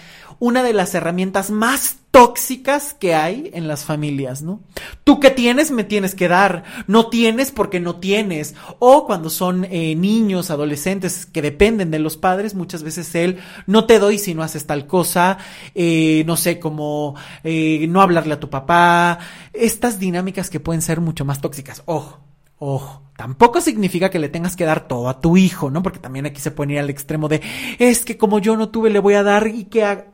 [0.43, 4.59] una de las herramientas más tóxicas que hay en las familias, ¿no?
[5.05, 6.65] Tú que tienes, me tienes que dar.
[6.85, 8.53] No tienes porque no tienes.
[8.79, 13.85] O cuando son eh, niños, adolescentes que dependen de los padres, muchas veces él no
[13.85, 15.37] te doy si no haces tal cosa.
[15.75, 19.19] Eh, no sé, como eh, no hablarle a tu papá.
[19.53, 21.83] Estas dinámicas que pueden ser mucho más tóxicas.
[21.85, 22.19] Ojo
[22.65, 25.83] Ojo, tampoco significa que le tengas que dar todo a tu hijo, ¿no?
[25.83, 27.41] Porque también aquí se puede ir al extremo de,
[27.77, 30.12] es que como yo no tuve, le voy a dar y que.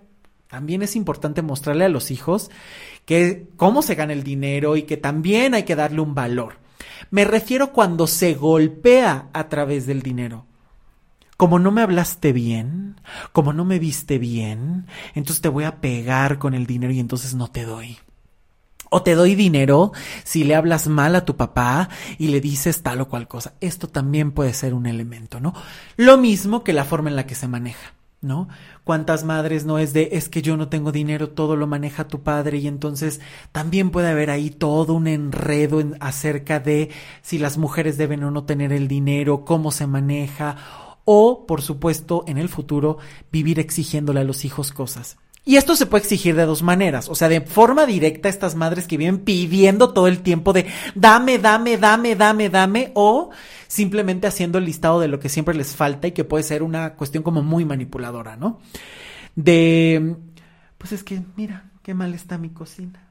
[0.49, 2.49] También es importante mostrarle a los hijos
[3.05, 6.55] que cómo se gana el dinero y que también hay que darle un valor.
[7.11, 10.47] Me refiero cuando se golpea a través del dinero.
[11.37, 12.99] Como no me hablaste bien,
[13.31, 17.35] como no me viste bien, entonces te voy a pegar con el dinero y entonces
[17.35, 17.99] no te doy.
[18.89, 19.91] O te doy dinero
[20.23, 23.53] si le hablas mal a tu papá y le dices tal o cual cosa.
[23.61, 25.53] Esto también puede ser un elemento, ¿no?
[25.95, 28.49] Lo mismo que la forma en la que se maneja, ¿no?
[28.83, 32.21] ¿Cuántas madres no es de es que yo no tengo dinero, todo lo maneja tu
[32.21, 36.89] padre y entonces también puede haber ahí todo un enredo acerca de
[37.21, 40.57] si las mujeres deben o no tener el dinero, cómo se maneja
[41.05, 42.97] o, por supuesto, en el futuro
[43.31, 45.17] vivir exigiéndole a los hijos cosas.
[45.49, 48.85] Y esto se puede exigir de dos maneras, o sea, de forma directa estas madres
[48.85, 53.31] que viven pidiendo todo el tiempo de dame, dame, dame, dame, dame, o
[53.67, 56.93] simplemente haciendo el listado de lo que siempre les falta y que puede ser una
[56.93, 58.59] cuestión como muy manipuladora, ¿no?
[59.35, 60.17] De,
[60.77, 63.07] pues es que, mira, qué mal está mi cocina.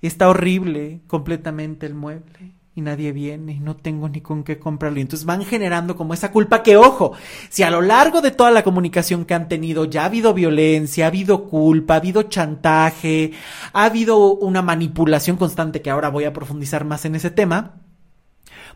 [0.00, 4.98] Está horrible completamente el mueble y nadie viene y no tengo ni con qué comprarlo.
[4.98, 7.12] Y entonces van generando como esa culpa que, ojo,
[7.50, 11.04] si a lo largo de toda la comunicación que han tenido ya ha habido violencia,
[11.04, 13.32] ha habido culpa, ha habido chantaje,
[13.72, 17.74] ha habido una manipulación constante que ahora voy a profundizar más en ese tema,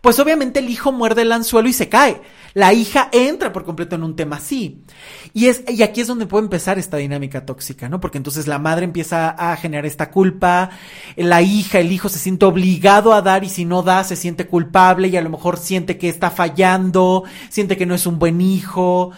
[0.00, 2.20] pues obviamente el hijo muerde el anzuelo y se cae.
[2.54, 4.82] La hija entra por completo en un tema así.
[5.32, 8.00] Y es, y aquí es donde puede empezar esta dinámica tóxica, ¿no?
[8.00, 10.70] Porque entonces la madre empieza a generar esta culpa,
[11.16, 14.46] la hija, el hijo se siente obligado a dar y si no da se siente
[14.46, 18.40] culpable y a lo mejor siente que está fallando, siente que no es un buen
[18.40, 19.12] hijo.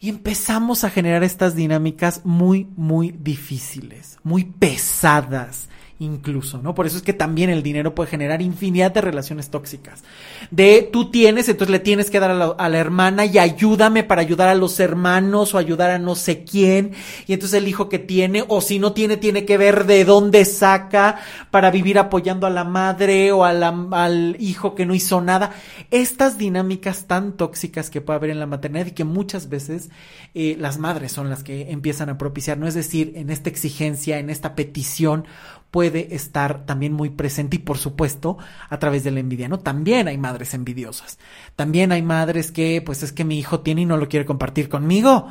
[0.00, 5.68] Y empezamos a generar estas dinámicas muy, muy difíciles, muy pesadas,
[6.02, 6.74] incluso, ¿no?
[6.74, 10.02] Por eso es que también el dinero puede generar infinidad de relaciones tóxicas.
[10.50, 14.48] De tú tienes, entonces le tienes que dar a la, hermana y ayúdame para ayudar
[14.48, 16.92] a los hermanos o ayudar a no sé quién.
[17.26, 20.44] Y entonces el hijo que tiene, o si no tiene, tiene que ver de dónde
[20.44, 25.52] saca para vivir apoyando a la madre o al hijo que no hizo nada.
[25.90, 29.90] Estas dinámicas tan tóxicas que puede haber en la maternidad y que muchas veces
[30.34, 32.66] eh, las madres son las que empiezan a propiciar, ¿no?
[32.66, 35.26] Es decir, en esta exigencia, en esta petición
[35.72, 38.36] puede estar también muy presente y por supuesto
[38.68, 39.58] a través de la envidia, ¿no?
[39.58, 41.18] También hay madres envidiosas,
[41.56, 44.68] también hay madres que pues es que mi hijo tiene y no lo quiere compartir
[44.68, 45.28] conmigo.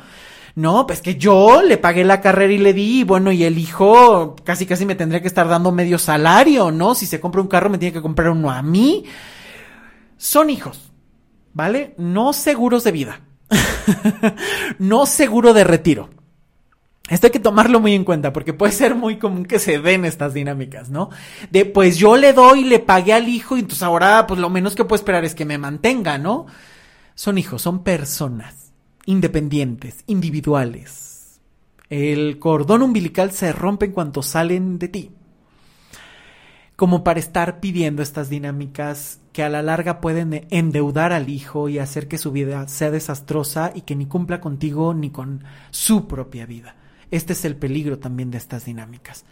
[0.54, 4.36] No, pues que yo le pagué la carrera y le di, bueno, y el hijo
[4.44, 6.94] casi casi me tendría que estar dando medio salario, ¿no?
[6.96, 9.04] Si se compra un carro me tiene que comprar uno a mí.
[10.18, 10.90] Son hijos,
[11.54, 11.94] ¿vale?
[11.98, 13.20] No seguros de vida.
[14.80, 16.10] no seguro de retiro.
[17.12, 20.06] Esto hay que tomarlo muy en cuenta porque puede ser muy común que se den
[20.06, 21.10] estas dinámicas, ¿no?
[21.50, 24.74] De pues yo le doy, le pagué al hijo y entonces ahora pues lo menos
[24.74, 26.46] que puedo esperar es que me mantenga, ¿no?
[27.14, 28.72] Son hijos, son personas
[29.04, 31.38] independientes, individuales.
[31.90, 35.10] El cordón umbilical se rompe en cuanto salen de ti.
[36.76, 41.78] Como para estar pidiendo estas dinámicas que a la larga pueden endeudar al hijo y
[41.78, 46.46] hacer que su vida sea desastrosa y que ni cumpla contigo ni con su propia
[46.46, 46.76] vida.
[47.12, 49.24] Este es el peligro también de estas dinámicas.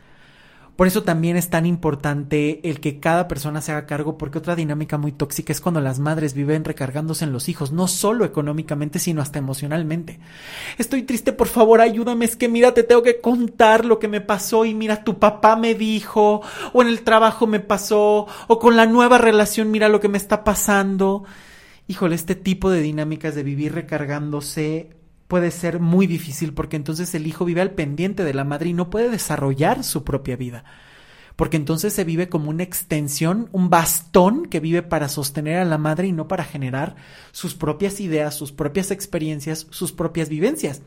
[0.76, 4.54] Por eso también es tan importante el que cada persona se haga cargo, porque otra
[4.54, 8.98] dinámica muy tóxica es cuando las madres viven recargándose en los hijos, no solo económicamente,
[8.98, 10.20] sino hasta emocionalmente.
[10.78, 14.20] Estoy triste, por favor, ayúdame, es que mira, te tengo que contar lo que me
[14.20, 18.76] pasó y mira, tu papá me dijo, o en el trabajo me pasó, o con
[18.76, 21.24] la nueva relación, mira lo que me está pasando.
[21.88, 24.99] Híjole, este tipo de dinámicas de vivir recargándose
[25.30, 28.72] puede ser muy difícil porque entonces el hijo vive al pendiente de la madre y
[28.74, 30.64] no puede desarrollar su propia vida.
[31.36, 35.78] Porque entonces se vive como una extensión, un bastón que vive para sostener a la
[35.78, 36.96] madre y no para generar
[37.30, 40.82] sus propias ideas, sus propias experiencias, sus propias vivencias.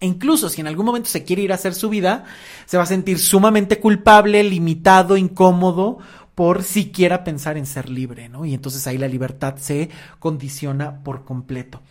[0.00, 2.24] E incluso si en algún momento se quiere ir a hacer su vida,
[2.64, 5.98] se va a sentir sumamente culpable, limitado, incómodo
[6.34, 8.46] por siquiera pensar en ser libre, ¿no?
[8.46, 11.82] Y entonces ahí la libertad se condiciona por completo.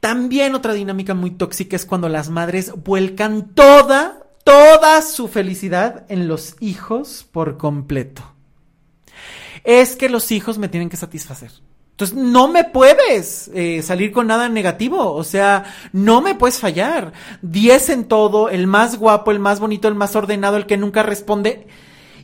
[0.00, 6.28] También otra dinámica muy tóxica es cuando las madres vuelcan toda, toda su felicidad en
[6.28, 8.22] los hijos por completo.
[9.64, 11.50] Es que los hijos me tienen que satisfacer.
[11.98, 15.14] Entonces, no me puedes eh, salir con nada negativo.
[15.14, 17.12] O sea, no me puedes fallar.
[17.42, 21.02] Diez en todo, el más guapo, el más bonito, el más ordenado, el que nunca
[21.02, 21.66] responde.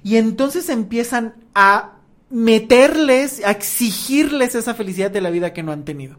[0.05, 1.95] Y entonces empiezan a
[2.31, 6.19] meterles, a exigirles esa felicidad de la vida que no han tenido.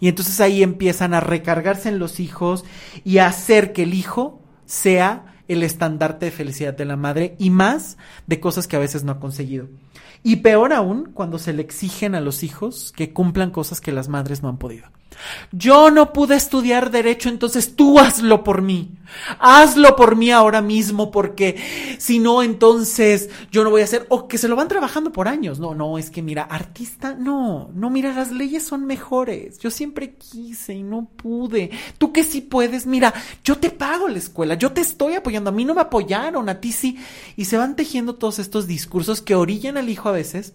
[0.00, 2.64] Y entonces ahí empiezan a recargarse en los hijos
[3.04, 7.50] y a hacer que el hijo sea el estandarte de felicidad de la madre y
[7.50, 7.96] más
[8.26, 9.68] de cosas que a veces no ha conseguido.
[10.22, 14.08] Y peor aún cuando se le exigen a los hijos que cumplan cosas que las
[14.08, 14.86] madres no han podido.
[15.52, 18.90] Yo no pude estudiar derecho, entonces tú hazlo por mí.
[19.38, 24.28] Hazlo por mí ahora mismo, porque si no, entonces yo no voy a hacer, o
[24.28, 25.58] que se lo van trabajando por años.
[25.58, 29.58] No, no, es que mira, artista, no, no, mira, las leyes son mejores.
[29.58, 31.70] Yo siempre quise y no pude.
[31.96, 33.14] Tú que sí puedes, mira,
[33.44, 36.60] yo te pago la escuela, yo te estoy apoyando, a mí no me apoyaron, a
[36.60, 36.98] ti sí.
[37.36, 40.54] Y se van tejiendo todos estos discursos que orillan al hijo a veces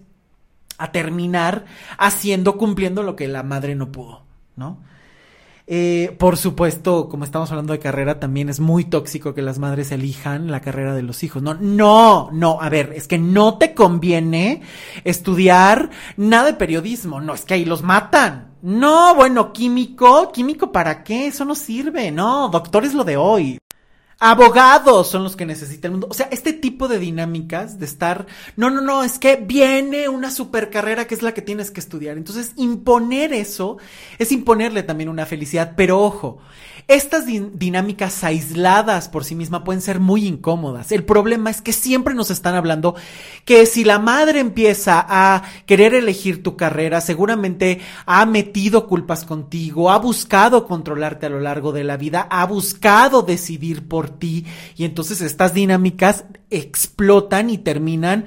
[0.77, 1.65] a terminar
[1.97, 4.23] haciendo, cumpliendo lo que la madre no pudo.
[4.55, 4.77] ¿No?
[5.65, 9.93] Eh, por supuesto, como estamos hablando de carrera, también es muy tóxico que las madres
[9.93, 11.41] elijan la carrera de los hijos.
[11.41, 14.61] No, no, no, a ver, es que no te conviene
[15.05, 18.53] estudiar nada de periodismo, no, es que ahí los matan.
[18.61, 23.57] No, bueno, químico, químico para qué, eso no sirve, no, doctor es lo de hoy.
[24.25, 26.07] Abogados son los que necesita el mundo.
[26.09, 30.31] O sea, este tipo de dinámicas de estar, no, no, no, es que viene una
[30.31, 32.15] super carrera que es la que tienes que estudiar.
[32.15, 33.79] Entonces, imponer eso
[34.17, 35.73] es imponerle también una felicidad.
[35.75, 36.39] Pero ojo,
[36.87, 40.91] estas dinámicas aisladas por sí mismas pueden ser muy incómodas.
[40.91, 42.95] El problema es que siempre nos están hablando
[43.45, 49.91] que si la madre empieza a querer elegir tu carrera, seguramente ha metido culpas contigo,
[49.91, 54.45] ha buscado controlarte a lo largo de la vida, ha buscado decidir por ti.
[54.75, 58.25] Y entonces estas dinámicas explotan y terminan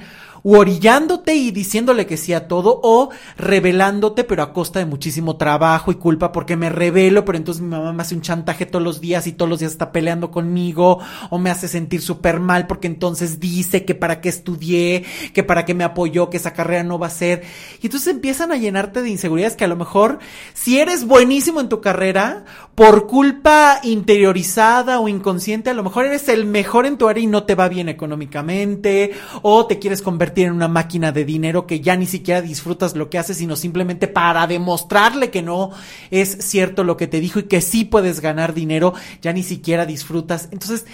[0.49, 5.37] o orillándote y diciéndole que sí a todo, o revelándote, pero a costa de muchísimo
[5.37, 8.85] trabajo y culpa, porque me revelo, pero entonces mi mamá me hace un chantaje todos
[8.85, 12.69] los días y todos los días está peleando conmigo, o me hace sentir súper mal,
[12.69, 16.85] porque entonces dice que para qué estudié, que para qué me apoyó, que esa carrera
[16.85, 17.43] no va a ser.
[17.83, 20.21] Y entonces empiezan a llenarte de inseguridades que a lo mejor,
[20.55, 22.45] si eres buenísimo en tu carrera,
[22.77, 27.27] por culpa interiorizada o inconsciente, a lo mejor eres el mejor en tu área y
[27.27, 29.11] no te va bien económicamente,
[29.43, 33.09] o te quieres convertir tienen una máquina de dinero que ya ni siquiera disfrutas lo
[33.09, 35.71] que haces, sino simplemente para demostrarle que no
[36.11, 39.87] es cierto lo que te dijo y que sí puedes ganar dinero, ya ni siquiera
[39.87, 40.51] disfrutas.
[40.53, 40.85] Entonces,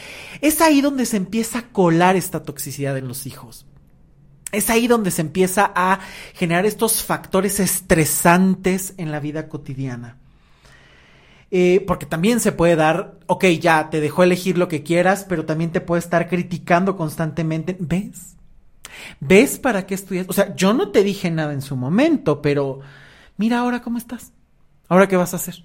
[0.43, 3.67] es ahí donde se empieza a colar esta toxicidad en los hijos.
[4.53, 5.99] Es ahí donde se empieza a
[6.35, 10.19] generar estos factores estresantes en la vida cotidiana.
[11.51, 15.47] Eh, porque también se puede dar, ok, ya te dejó elegir lo que quieras, pero
[15.47, 17.77] también te puede estar criticando constantemente.
[17.81, 18.37] ¿Ves?
[19.21, 20.27] ¿Ves para qué estudias?
[20.29, 22.81] O sea, yo no te dije nada en su momento, pero
[23.37, 24.33] mira ahora cómo estás.
[24.89, 25.65] ¿Ahora qué vas a hacer?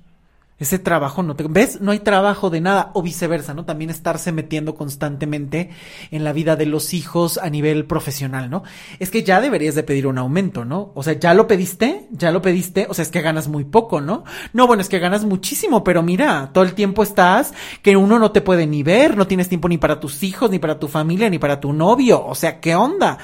[0.59, 1.45] Ese trabajo no te...
[1.47, 1.81] ¿Ves?
[1.81, 2.91] No hay trabajo de nada.
[2.95, 3.65] O viceversa, ¿no?
[3.65, 5.69] También estarse metiendo constantemente
[6.09, 8.63] en la vida de los hijos a nivel profesional, ¿no?
[8.97, 10.91] Es que ya deberías de pedir un aumento, ¿no?
[10.95, 12.07] O sea, ¿ya lo pediste?
[12.11, 12.87] ¿Ya lo pediste?
[12.89, 14.23] O sea, es que ganas muy poco, ¿no?
[14.53, 17.53] No, bueno, es que ganas muchísimo, pero mira, todo el tiempo estás
[17.83, 20.57] que uno no te puede ni ver, no tienes tiempo ni para tus hijos, ni
[20.57, 22.25] para tu familia, ni para tu novio.
[22.25, 23.19] O sea, ¿qué onda?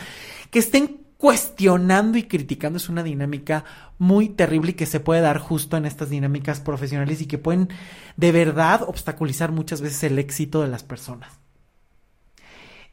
[0.52, 3.64] Que estén cuestionando y criticando es una dinámica
[3.98, 7.70] muy terrible y que se puede dar justo en estas dinámicas profesionales y que pueden
[8.18, 11.32] de verdad obstaculizar muchas veces el éxito de las personas.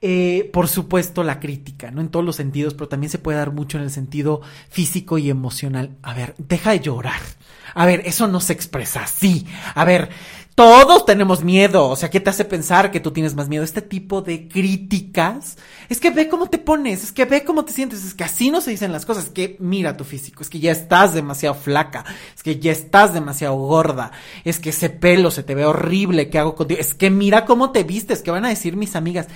[0.01, 2.01] Eh, por supuesto, la crítica, ¿no?
[2.01, 5.29] En todos los sentidos, pero también se puede dar mucho en el sentido físico y
[5.29, 5.97] emocional.
[6.01, 7.21] A ver, deja de llorar.
[7.75, 9.45] A ver, eso no se expresa así.
[9.75, 10.09] A ver,
[10.55, 11.89] todos tenemos miedo.
[11.89, 13.65] O sea, ¿qué te hace pensar que tú tienes más miedo?
[13.65, 15.57] Este tipo de críticas.
[15.89, 18.51] Es que ve cómo te pones, es que ve cómo te sientes, es que así
[18.51, 19.25] no se dicen las cosas.
[19.25, 22.05] Es que mira tu físico, es que ya estás demasiado flaca,
[22.37, 24.13] es que ya estás demasiado gorda,
[24.45, 26.81] es que ese pelo se te ve horrible, ¿qué hago contigo?
[26.81, 29.27] Es que mira cómo te vistes, ¿qué van a decir mis amigas?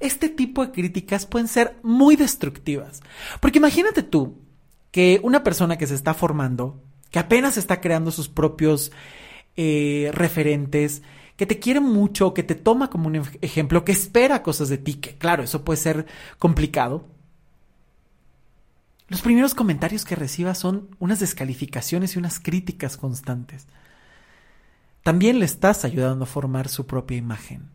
[0.00, 3.02] Este tipo de críticas pueden ser muy destructivas.
[3.40, 4.38] Porque imagínate tú
[4.90, 8.92] que una persona que se está formando, que apenas está creando sus propios
[9.56, 11.02] eh, referentes,
[11.36, 14.94] que te quiere mucho, que te toma como un ejemplo, que espera cosas de ti,
[14.94, 16.06] que claro, eso puede ser
[16.38, 17.04] complicado.
[19.08, 23.66] Los primeros comentarios que reciba son unas descalificaciones y unas críticas constantes.
[25.02, 27.68] También le estás ayudando a formar su propia imagen.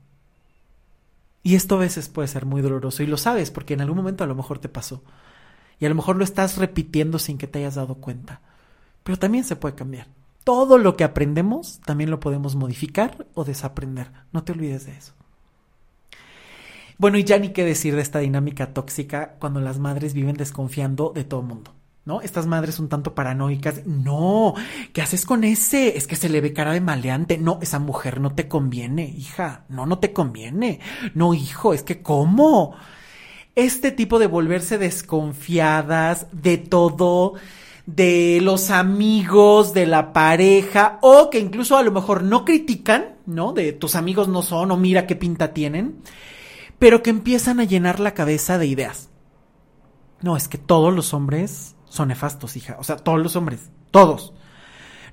[1.43, 4.23] Y esto a veces puede ser muy doloroso y lo sabes porque en algún momento
[4.23, 5.03] a lo mejor te pasó.
[5.79, 8.41] Y a lo mejor lo estás repitiendo sin que te hayas dado cuenta.
[9.03, 10.16] Pero también se puede cambiar
[10.47, 14.13] todo lo que aprendemos también lo podemos modificar o desaprender.
[14.31, 15.11] No te olvides de eso.
[16.97, 21.11] Bueno, y ya ni qué decir de esta dinámica tóxica cuando las madres viven desconfiando
[21.13, 21.73] de todo mundo.
[22.05, 22.21] ¿No?
[22.21, 23.85] Estas madres un tanto paranoicas.
[23.85, 24.53] No,
[24.93, 25.97] ¿qué haces con ese?
[25.97, 27.37] Es que se le ve cara de maleante.
[27.37, 29.65] No, esa mujer no te conviene, hija.
[29.67, 30.79] No, no te conviene.
[31.13, 32.73] No, hijo, es que ¿cómo?
[33.55, 37.33] Este tipo de volverse desconfiadas de todo,
[37.87, 43.53] de los amigos, de la pareja, o que incluso a lo mejor no critican, ¿no?
[43.53, 46.03] De tus amigos no son, o mira qué pinta tienen
[46.79, 49.09] pero que empiezan a llenar la cabeza de ideas.
[50.21, 52.77] No, es que todos los hombres son nefastos, hija.
[52.79, 54.33] O sea, todos los hombres, todos.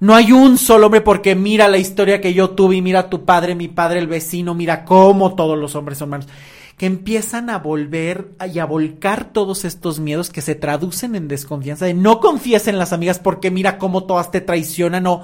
[0.01, 3.25] No hay un solo hombre porque mira la historia que yo tuve y mira tu
[3.25, 6.29] padre, mi padre, el vecino, mira cómo todos los hombres son malos.
[6.77, 11.87] Que empiezan a volver y a volcar todos estos miedos que se traducen en desconfianza
[11.87, 15.23] de no confíes en las amigas porque mira cómo todas te traicionan o...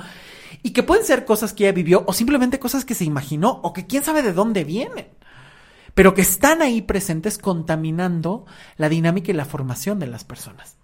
[0.62, 3.72] Y que pueden ser cosas que ella vivió o simplemente cosas que se imaginó o
[3.72, 5.06] que quién sabe de dónde vienen
[5.94, 8.46] pero que están ahí presentes contaminando
[8.76, 10.79] la dinámica y la formación de las personas.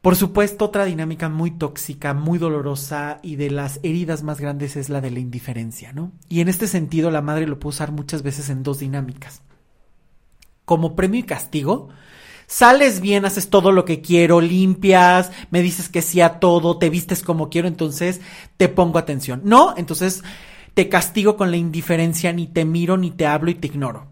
[0.00, 4.88] Por supuesto, otra dinámica muy tóxica, muy dolorosa y de las heridas más grandes es
[4.88, 6.12] la de la indiferencia, ¿no?
[6.26, 9.42] Y en este sentido, la madre lo puede usar muchas veces en dos dinámicas.
[10.64, 11.90] Como premio y castigo,
[12.46, 16.88] sales bien, haces todo lo que quiero, limpias, me dices que sí a todo, te
[16.88, 18.22] vistes como quiero, entonces
[18.56, 19.42] te pongo atención.
[19.44, 20.24] No, entonces
[20.72, 24.06] te castigo con la indiferencia, ni te miro, ni te hablo y te ignoro.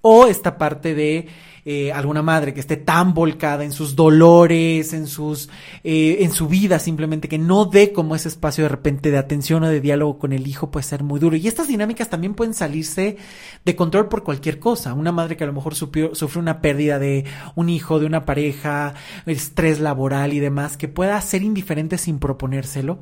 [0.00, 1.28] O esta parte de
[1.64, 5.50] eh, alguna madre que esté tan volcada en sus dolores, en sus,
[5.84, 9.64] eh, en su vida simplemente, que no dé como ese espacio de repente de atención
[9.64, 11.36] o de diálogo con el hijo puede ser muy duro.
[11.36, 13.18] Y estas dinámicas también pueden salirse
[13.64, 14.94] de control por cualquier cosa.
[14.94, 17.24] Una madre que a lo mejor sufre una pérdida de
[17.54, 18.94] un hijo, de una pareja,
[19.26, 23.00] estrés laboral y demás, que pueda ser indiferente sin proponérselo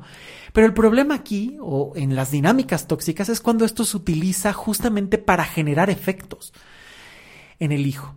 [0.53, 5.19] pero el problema aquí, o en las dinámicas tóxicas, es cuando esto se utiliza justamente
[5.19, 6.51] para generar efectos
[7.59, 8.15] en el hijo.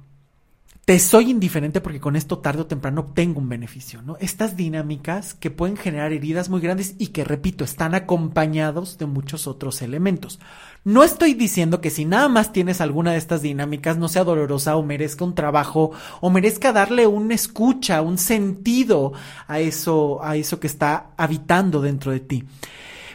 [0.91, 4.17] Te soy indiferente porque con esto tarde o temprano obtengo un beneficio, ¿no?
[4.19, 9.47] Estas dinámicas que pueden generar heridas muy grandes y que, repito, están acompañados de muchos
[9.47, 10.41] otros elementos.
[10.83, 14.75] No estoy diciendo que si nada más tienes alguna de estas dinámicas no sea dolorosa
[14.75, 19.13] o merezca un trabajo o merezca darle una escucha, un sentido
[19.47, 22.45] a eso, a eso que está habitando dentro de ti.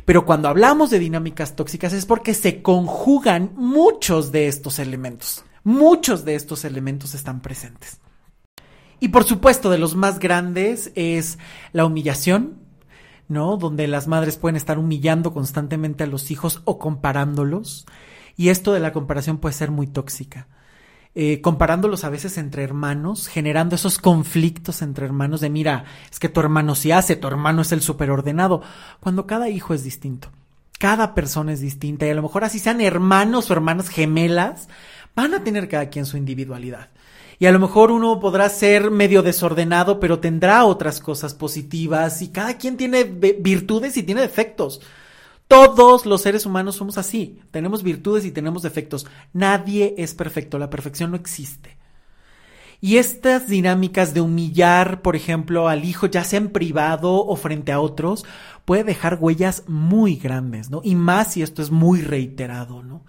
[0.06, 5.44] Pero cuando hablamos de dinámicas tóxicas es porque se conjugan muchos de estos elementos.
[5.66, 8.00] Muchos de estos elementos están presentes.
[9.00, 11.40] Y por supuesto, de los más grandes es
[11.74, 12.60] la humillación,
[13.28, 13.58] ¿no?
[13.58, 17.88] Donde las madres pueden estar humillando constantemente a los hijos o comparándolos.
[18.38, 20.48] Y esto de la comparación puede ser muy tóxica.
[21.16, 26.30] Eh, comparándolos a veces entre hermanos, generando esos conflictos entre hermanos de mira, es que
[26.30, 28.62] tu hermano sí hace, tu hermano es el superordenado,
[29.00, 30.30] cuando cada hijo es distinto,
[30.78, 34.68] cada persona es distinta y a lo mejor así sean hermanos o hermanas gemelas,
[35.16, 36.90] van a tener cada quien su individualidad.
[37.38, 42.30] Y a lo mejor uno podrá ser medio desordenado, pero tendrá otras cosas positivas y
[42.30, 44.82] cada quien tiene virtudes y tiene defectos.
[45.48, 49.06] Todos los seres humanos somos así, tenemos virtudes y tenemos defectos.
[49.34, 51.78] Nadie es perfecto, la perfección no existe.
[52.82, 57.72] Y estas dinámicas de humillar, por ejemplo, al hijo, ya sea en privado o frente
[57.72, 58.26] a otros,
[58.66, 60.82] puede dejar huellas muy grandes, ¿no?
[60.84, 63.04] Y más si esto es muy reiterado, ¿no?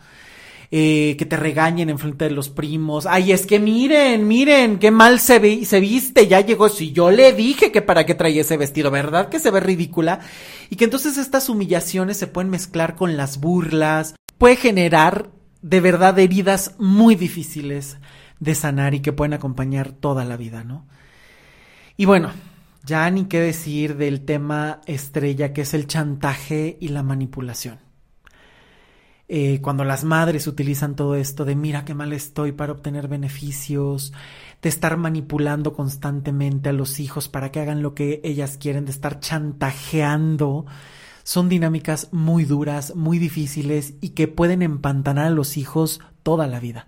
[0.72, 3.06] Eh, que te regañen en frente de los primos.
[3.06, 6.68] Ay, es que miren, miren, qué mal se, ve, se viste, ya llegó.
[6.68, 9.28] Si yo le dije que para qué traía ese vestido, ¿verdad?
[9.28, 10.20] Que se ve ridícula.
[10.68, 14.16] Y que entonces estas humillaciones se pueden mezclar con las burlas.
[14.38, 15.30] Puede generar
[15.62, 17.98] de verdad heridas muy difíciles
[18.40, 20.86] de sanar y que pueden acompañar toda la vida, ¿no?
[21.96, 22.32] Y bueno,
[22.84, 27.85] ya ni qué decir del tema estrella que es el chantaje y la manipulación.
[29.28, 34.12] Eh, cuando las madres utilizan todo esto de mira qué mal estoy para obtener beneficios,
[34.62, 38.92] de estar manipulando constantemente a los hijos para que hagan lo que ellas quieren, de
[38.92, 40.66] estar chantajeando,
[41.24, 46.60] son dinámicas muy duras, muy difíciles y que pueden empantanar a los hijos toda la
[46.60, 46.86] vida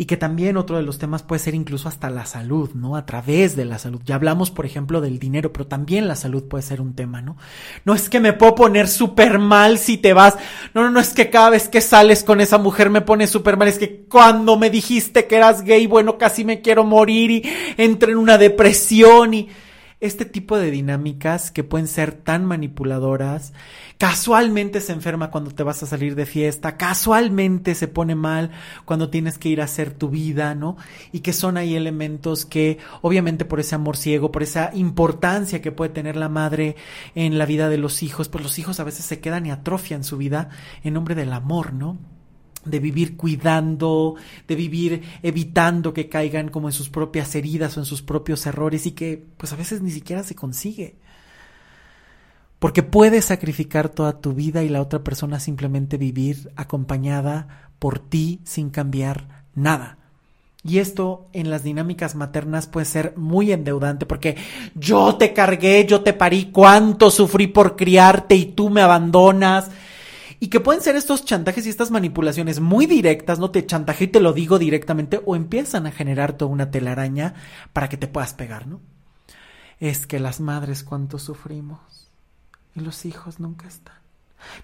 [0.00, 2.96] y que también otro de los temas puede ser incluso hasta la salud, ¿no?
[2.96, 4.00] A través de la salud.
[4.06, 7.36] Ya hablamos, por ejemplo, del dinero, pero también la salud puede ser un tema, ¿no?
[7.84, 10.38] No es que me puedo poner súper mal si te vas.
[10.72, 13.58] No, no, no es que cada vez que sales con esa mujer me pone súper
[13.58, 13.68] mal.
[13.68, 17.42] Es que cuando me dijiste que eras gay, bueno, casi me quiero morir y
[17.76, 19.50] entro en una depresión y
[20.00, 23.52] este tipo de dinámicas que pueden ser tan manipuladoras,
[23.98, 28.50] casualmente se enferma cuando te vas a salir de fiesta, casualmente se pone mal
[28.86, 30.76] cuando tienes que ir a hacer tu vida, ¿no?
[31.12, 35.72] Y que son ahí elementos que obviamente por ese amor ciego, por esa importancia que
[35.72, 36.76] puede tener la madre
[37.14, 40.02] en la vida de los hijos, pues los hijos a veces se quedan y atrofian
[40.02, 40.48] su vida
[40.82, 41.98] en nombre del amor, ¿no?
[42.64, 47.86] De vivir cuidando, de vivir evitando que caigan como en sus propias heridas o en
[47.86, 50.96] sus propios errores y que pues a veces ni siquiera se consigue.
[52.58, 58.40] Porque puedes sacrificar toda tu vida y la otra persona simplemente vivir acompañada por ti
[58.44, 59.96] sin cambiar nada.
[60.62, 64.36] Y esto en las dinámicas maternas puede ser muy endeudante porque
[64.74, 69.70] yo te cargué, yo te parí, cuánto sufrí por criarte y tú me abandonas.
[70.42, 74.08] Y que pueden ser estos chantajes y estas manipulaciones muy directas, no te chantaje y
[74.08, 77.34] te lo digo directamente, o empiezan a generar toda una telaraña
[77.74, 78.80] para que te puedas pegar, ¿no?
[79.80, 82.10] Es que las madres cuánto sufrimos
[82.74, 83.99] y los hijos nunca están.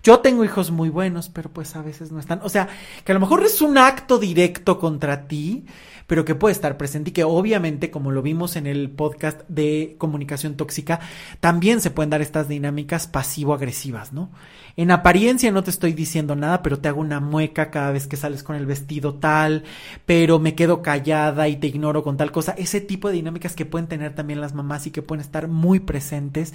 [0.02, 2.40] Yo tengo hijos muy buenos, pero pues a veces no están.
[2.42, 2.68] O sea,
[3.04, 5.64] que a lo mejor es un acto directo contra ti,
[6.06, 9.96] pero que puede estar presente y que obviamente, como lo vimos en el podcast de
[9.98, 11.00] comunicación tóxica,
[11.40, 14.30] también se pueden dar estas dinámicas pasivo-agresivas, ¿no?
[14.76, 18.16] En apariencia no te estoy diciendo nada, pero te hago una mueca cada vez que
[18.16, 19.64] sales con el vestido tal,
[20.04, 22.54] pero me quedo callada y te ignoro con tal cosa.
[22.58, 25.80] Ese tipo de dinámicas que pueden tener también las mamás y que pueden estar muy
[25.80, 26.52] presentes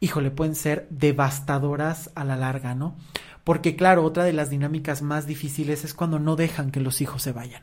[0.00, 2.96] híjole, pueden ser devastadoras a la larga, ¿no?
[3.44, 7.22] Porque claro, otra de las dinámicas más difíciles es cuando no dejan que los hijos
[7.22, 7.62] se vayan.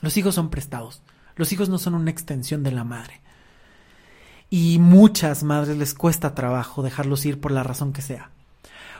[0.00, 1.02] Los hijos son prestados,
[1.34, 3.20] los hijos no son una extensión de la madre.
[4.50, 8.30] Y muchas madres les cuesta trabajo dejarlos ir por la razón que sea.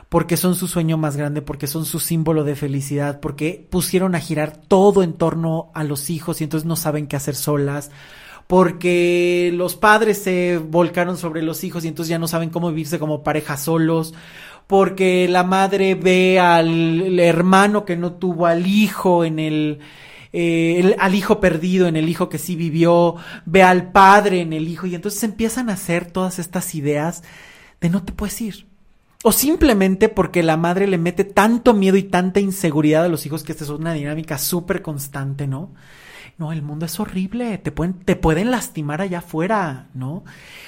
[0.09, 4.19] Porque son su sueño más grande, porque son su símbolo de felicidad, porque pusieron a
[4.19, 7.91] girar todo en torno a los hijos y entonces no saben qué hacer solas,
[8.49, 12.97] porque los padres se volcaron sobre los hijos y entonces ya no saben cómo vivirse
[12.97, 14.15] como pareja solos,
[14.65, 19.79] porque la madre ve al hermano que no tuvo al hijo en el,
[20.33, 24.67] eh, al hijo perdido, en el hijo que sí vivió, ve al padre en el
[24.67, 27.21] hijo y entonces empiezan a hacer todas estas ideas
[27.79, 28.65] de no te puedes ir.
[29.21, 33.43] O simplemente porque la madre le mete tanto miedo y tanta inseguridad a los hijos
[33.43, 35.69] que esta es una dinámica súper constante, ¿no?
[36.39, 40.23] No, el mundo es horrible, te pueden, te pueden lastimar allá afuera, ¿no?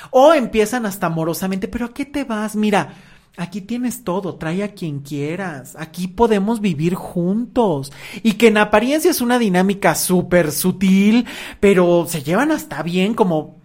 [0.10, 2.58] O empiezan hasta amorosamente, pero ¿a qué te vas?
[2.58, 2.94] Mira,
[3.38, 7.94] aquí tienes todo, trae a quien quieras, aquí podemos vivir juntos.
[8.22, 11.26] Y que en apariencia es una dinámica súper sutil,
[11.62, 13.56] pero se llevan hasta bien, como,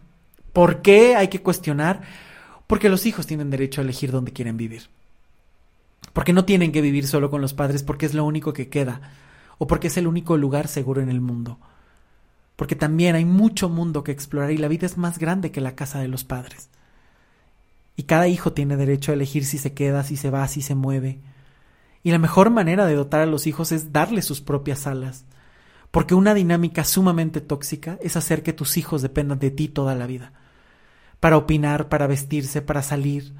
[0.52, 2.02] ¿por qué hay que cuestionar?
[2.68, 4.90] Porque los hijos tienen derecho a elegir dónde quieren vivir.
[6.12, 9.00] Porque no tienen que vivir solo con los padres porque es lo único que queda,
[9.58, 11.58] o porque es el único lugar seguro en el mundo
[12.56, 15.74] porque también hay mucho mundo que explorar y la vida es más grande que la
[15.74, 16.70] casa de los padres.
[17.96, 20.74] Y cada hijo tiene derecho a elegir si se queda, si se va, si se
[20.74, 21.20] mueve.
[22.02, 25.24] Y la mejor manera de dotar a los hijos es darles sus propias alas,
[25.90, 30.06] porque una dinámica sumamente tóxica es hacer que tus hijos dependan de ti toda la
[30.06, 30.32] vida,
[31.20, 33.34] para opinar, para vestirse, para salir,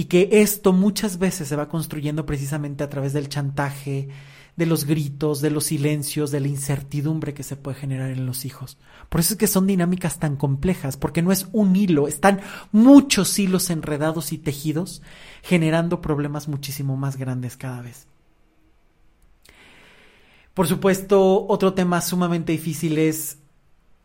[0.00, 4.08] y que esto muchas veces se va construyendo precisamente a través del chantaje,
[4.56, 8.46] de los gritos, de los silencios, de la incertidumbre que se puede generar en los
[8.46, 8.78] hijos.
[9.10, 12.40] Por eso es que son dinámicas tan complejas, porque no es un hilo, están
[12.72, 15.02] muchos hilos enredados y tejidos,
[15.42, 18.06] generando problemas muchísimo más grandes cada vez.
[20.54, 23.36] Por supuesto, otro tema sumamente difícil es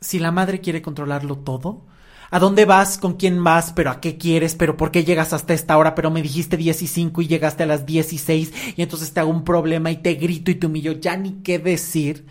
[0.01, 1.85] si la madre quiere controlarlo todo,
[2.31, 2.97] ¿A dónde vas?
[2.97, 3.71] ¿Con quién vas?
[3.73, 4.55] ¿Pero a qué quieres?
[4.55, 5.95] ¿Pero por qué llegas hasta esta hora?
[5.95, 9.31] Pero me dijiste 10 y 5 y llegaste a las 16 y entonces te hago
[9.31, 10.93] un problema y te grito y te humillo.
[10.93, 12.25] Ya ni qué decir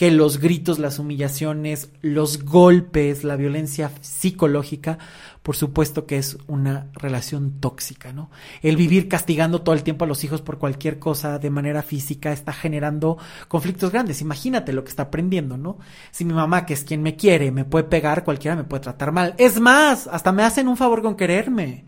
[0.00, 4.96] que los gritos, las humillaciones, los golpes, la violencia psicológica,
[5.42, 8.30] por supuesto que es una relación tóxica, ¿no?
[8.62, 12.32] El vivir castigando todo el tiempo a los hijos por cualquier cosa de manera física
[12.32, 14.22] está generando conflictos grandes.
[14.22, 15.76] Imagínate lo que está aprendiendo, ¿no?
[16.12, 19.12] Si mi mamá, que es quien me quiere, me puede pegar, cualquiera me puede tratar
[19.12, 19.34] mal.
[19.36, 21.84] Es más, hasta me hacen un favor con quererme.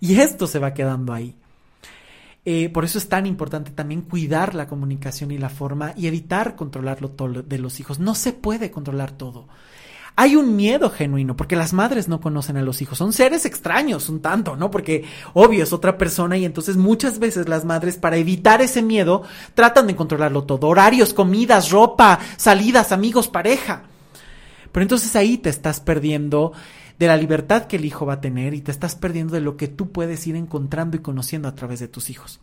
[0.00, 1.36] Y esto se va quedando ahí.
[2.46, 6.56] Eh, por eso es tan importante también cuidar la comunicación y la forma y evitar
[6.56, 7.98] controlarlo todo de los hijos.
[7.98, 9.48] No se puede controlar todo.
[10.16, 14.08] Hay un miedo genuino, porque las madres no conocen a los hijos, son seres extraños
[14.08, 14.70] un tanto, ¿no?
[14.70, 19.22] Porque obvio es otra persona y entonces muchas veces las madres para evitar ese miedo
[19.54, 23.84] tratan de controlarlo todo, horarios, comidas, ropa, salidas, amigos, pareja.
[24.70, 26.52] Pero entonces ahí te estás perdiendo
[26.98, 29.56] de la libertad que el hijo va a tener y te estás perdiendo de lo
[29.56, 32.40] que tú puedes ir encontrando y conociendo a través de tus hijos.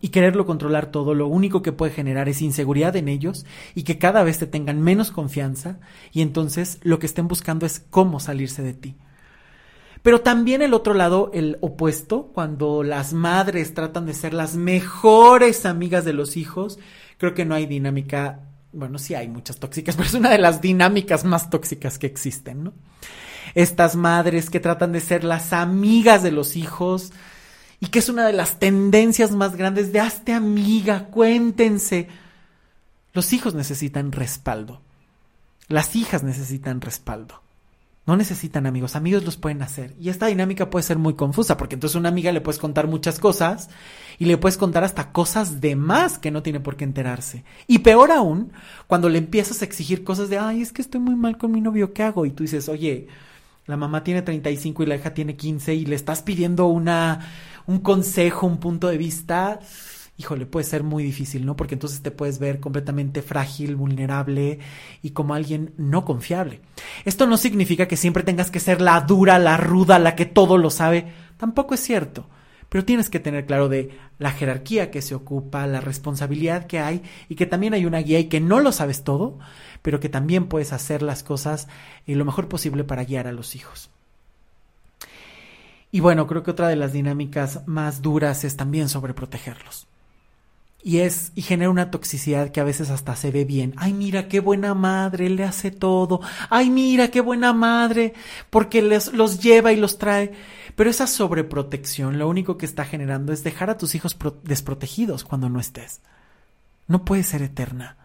[0.00, 3.46] Y quererlo controlar todo, lo único que puede generar es inseguridad en ellos
[3.76, 5.78] y que cada vez te tengan menos confianza
[6.12, 8.96] y entonces lo que estén buscando es cómo salirse de ti.
[10.02, 15.64] Pero también el otro lado, el opuesto, cuando las madres tratan de ser las mejores
[15.64, 16.80] amigas de los hijos,
[17.18, 18.40] creo que no hay dinámica
[18.72, 22.64] bueno, sí hay muchas tóxicas, pero es una de las dinámicas más tóxicas que existen,
[22.64, 22.74] ¿no?
[23.54, 27.12] Estas madres que tratan de ser las amigas de los hijos
[27.80, 32.08] y que es una de las tendencias más grandes de hazte amiga, cuéntense.
[33.12, 34.80] Los hijos necesitan respaldo.
[35.68, 37.42] Las hijas necesitan respaldo.
[38.04, 39.94] No necesitan amigos, amigos los pueden hacer.
[40.00, 42.88] Y esta dinámica puede ser muy confusa, porque entonces a una amiga le puedes contar
[42.88, 43.70] muchas cosas
[44.18, 47.44] y le puedes contar hasta cosas de más que no tiene por qué enterarse.
[47.68, 48.52] Y peor aún,
[48.88, 51.60] cuando le empiezas a exigir cosas de, ay, es que estoy muy mal con mi
[51.60, 52.26] novio, ¿qué hago?
[52.26, 53.06] Y tú dices, oye,
[53.66, 57.30] la mamá tiene 35 y la hija tiene 15 y le estás pidiendo una,
[57.66, 59.60] un consejo, un punto de vista
[60.16, 61.56] híjole, puede ser muy difícil, ¿no?
[61.56, 64.58] Porque entonces te puedes ver completamente frágil, vulnerable
[65.02, 66.60] y como alguien no confiable.
[67.04, 70.58] Esto no significa que siempre tengas que ser la dura, la ruda, la que todo
[70.58, 71.12] lo sabe.
[71.38, 72.28] Tampoco es cierto.
[72.68, 77.02] Pero tienes que tener claro de la jerarquía que se ocupa, la responsabilidad que hay
[77.28, 79.38] y que también hay una guía y que no lo sabes todo,
[79.82, 81.68] pero que también puedes hacer las cosas
[82.06, 83.90] lo mejor posible para guiar a los hijos.
[85.90, 89.86] Y bueno, creo que otra de las dinámicas más duras es también sobreprotegerlos
[90.82, 93.72] y es y genera una toxicidad que a veces hasta se ve bien.
[93.76, 96.20] Ay, mira qué buena madre, le hace todo.
[96.50, 98.14] Ay, mira qué buena madre,
[98.50, 100.32] porque les, los lleva y los trae.
[100.74, 105.48] Pero esa sobreprotección lo único que está generando es dejar a tus hijos desprotegidos cuando
[105.48, 106.00] no estés.
[106.88, 107.96] No puede ser eterna.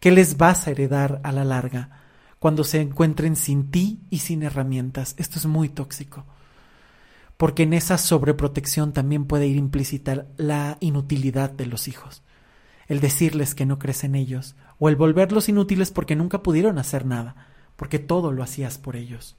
[0.00, 1.90] ¿Qué les vas a heredar a la larga
[2.38, 5.14] cuando se encuentren sin ti y sin herramientas?
[5.18, 6.24] Esto es muy tóxico
[7.40, 12.22] porque en esa sobreprotección también puede ir implícita la inutilidad de los hijos,
[12.86, 17.06] el decirles que no crees en ellos, o el volverlos inútiles porque nunca pudieron hacer
[17.06, 19.38] nada, porque todo lo hacías por ellos.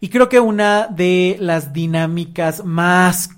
[0.00, 3.30] Y creo que una de las dinámicas más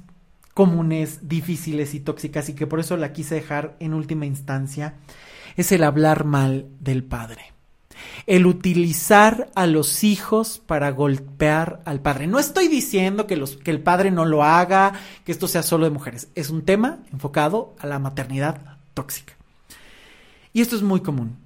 [0.55, 4.95] comunes, difíciles y tóxicas, y que por eso la quise dejar en última instancia,
[5.59, 7.54] es el hablar mal del padre
[8.27, 12.27] el utilizar a los hijos para golpear al padre.
[12.27, 13.35] No estoy diciendo que,
[13.65, 14.93] el padre no lo haga,
[15.25, 16.29] que esto sea solo de mujeres.
[16.35, 19.35] Es un tema enfocado a la maternidad tóxica.
[20.53, 21.37] Y esto es muy común.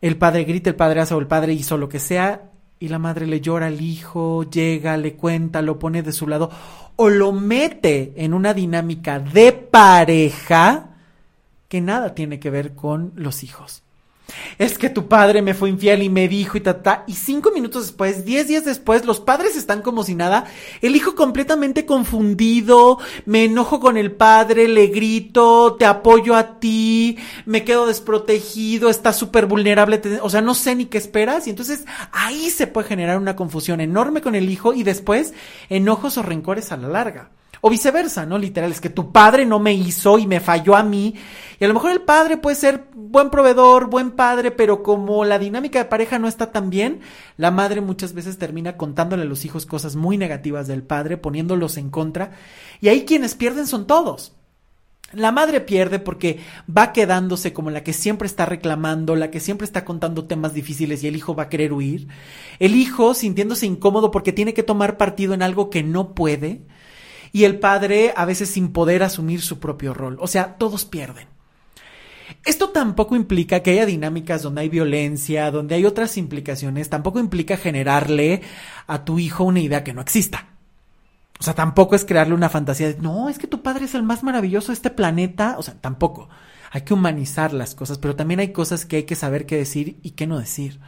[0.00, 2.98] El padre grita, el padre hace o el padre hizo lo que sea y la
[2.98, 6.50] madre le llora al hijo, llega, le cuenta, lo pone de su lado
[6.96, 10.90] o lo mete en una dinámica de pareja
[11.68, 13.83] que nada tiene que ver con los hijos
[14.58, 17.86] es que tu padre me fue infiel y me dijo y ta, Y cinco minutos
[17.86, 20.44] después, diez días después, los padres están como si nada.
[20.82, 22.98] El hijo completamente confundido.
[23.26, 29.12] Me enojo con el padre, le grito, te apoyo a ti, me quedo desprotegido, está
[29.12, 30.00] súper vulnerable.
[30.22, 31.46] O sea, no sé ni qué esperas.
[31.46, 35.34] Y entonces ahí se puede generar una confusión enorme con el hijo y después
[35.68, 37.30] enojos o rencores a la larga.
[37.66, 38.36] O viceversa, ¿no?
[38.36, 41.14] Literal, es que tu padre no me hizo y me falló a mí.
[41.58, 45.38] Y a lo mejor el padre puede ser buen proveedor, buen padre, pero como la
[45.38, 47.00] dinámica de pareja no está tan bien,
[47.38, 51.78] la madre muchas veces termina contándole a los hijos cosas muy negativas del padre, poniéndolos
[51.78, 52.32] en contra.
[52.82, 54.34] Y ahí quienes pierden son todos.
[55.14, 59.64] La madre pierde porque va quedándose como la que siempre está reclamando, la que siempre
[59.64, 62.08] está contando temas difíciles y el hijo va a querer huir.
[62.58, 66.66] El hijo sintiéndose incómodo porque tiene que tomar partido en algo que no puede
[67.34, 70.18] y el padre a veces sin poder asumir su propio rol.
[70.20, 71.26] O sea, todos pierden.
[72.44, 77.56] Esto tampoco implica que haya dinámicas donde hay violencia, donde hay otras implicaciones, tampoco implica
[77.56, 78.42] generarle
[78.86, 80.46] a tu hijo una idea que no exista.
[81.40, 84.04] O sea, tampoco es crearle una fantasía de, no, es que tu padre es el
[84.04, 85.56] más maravilloso de este planeta.
[85.58, 86.28] O sea, tampoco.
[86.70, 89.98] Hay que humanizar las cosas, pero también hay cosas que hay que saber qué decir
[90.04, 90.78] y qué no decir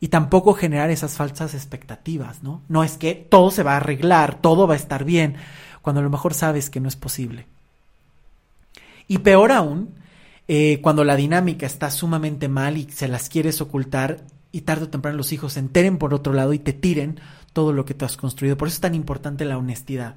[0.00, 2.62] y tampoco generar esas falsas expectativas, ¿no?
[2.68, 5.36] No es que todo se va a arreglar, todo va a estar bien,
[5.82, 7.46] cuando a lo mejor sabes que no es posible.
[9.08, 9.94] Y peor aún,
[10.46, 14.88] eh, cuando la dinámica está sumamente mal y se las quieres ocultar y tarde o
[14.88, 17.20] temprano los hijos se enteren por otro lado y te tiren
[17.52, 18.56] todo lo que tú has construido.
[18.56, 20.16] Por eso es tan importante la honestidad.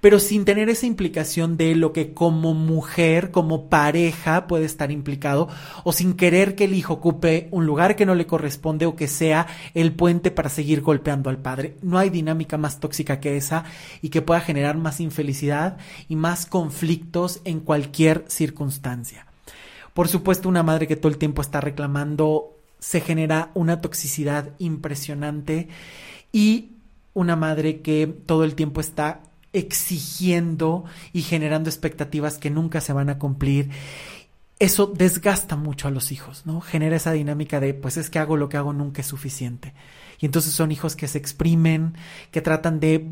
[0.00, 5.48] Pero sin tener esa implicación de lo que como mujer, como pareja puede estar implicado,
[5.84, 9.08] o sin querer que el hijo ocupe un lugar que no le corresponde o que
[9.08, 11.76] sea el puente para seguir golpeando al padre.
[11.82, 13.64] No hay dinámica más tóxica que esa
[14.00, 15.78] y que pueda generar más infelicidad
[16.08, 19.26] y más conflictos en cualquier circunstancia.
[19.94, 25.68] Por supuesto, una madre que todo el tiempo está reclamando se genera una toxicidad impresionante
[26.32, 26.72] y
[27.14, 29.20] una madre que todo el tiempo está
[29.52, 33.70] exigiendo y generando expectativas que nunca se van a cumplir.
[34.58, 36.60] Eso desgasta mucho a los hijos, ¿no?
[36.60, 39.74] Genera esa dinámica de, pues es que hago lo que hago nunca es suficiente.
[40.20, 41.94] Y entonces son hijos que se exprimen,
[42.30, 43.08] que tratan de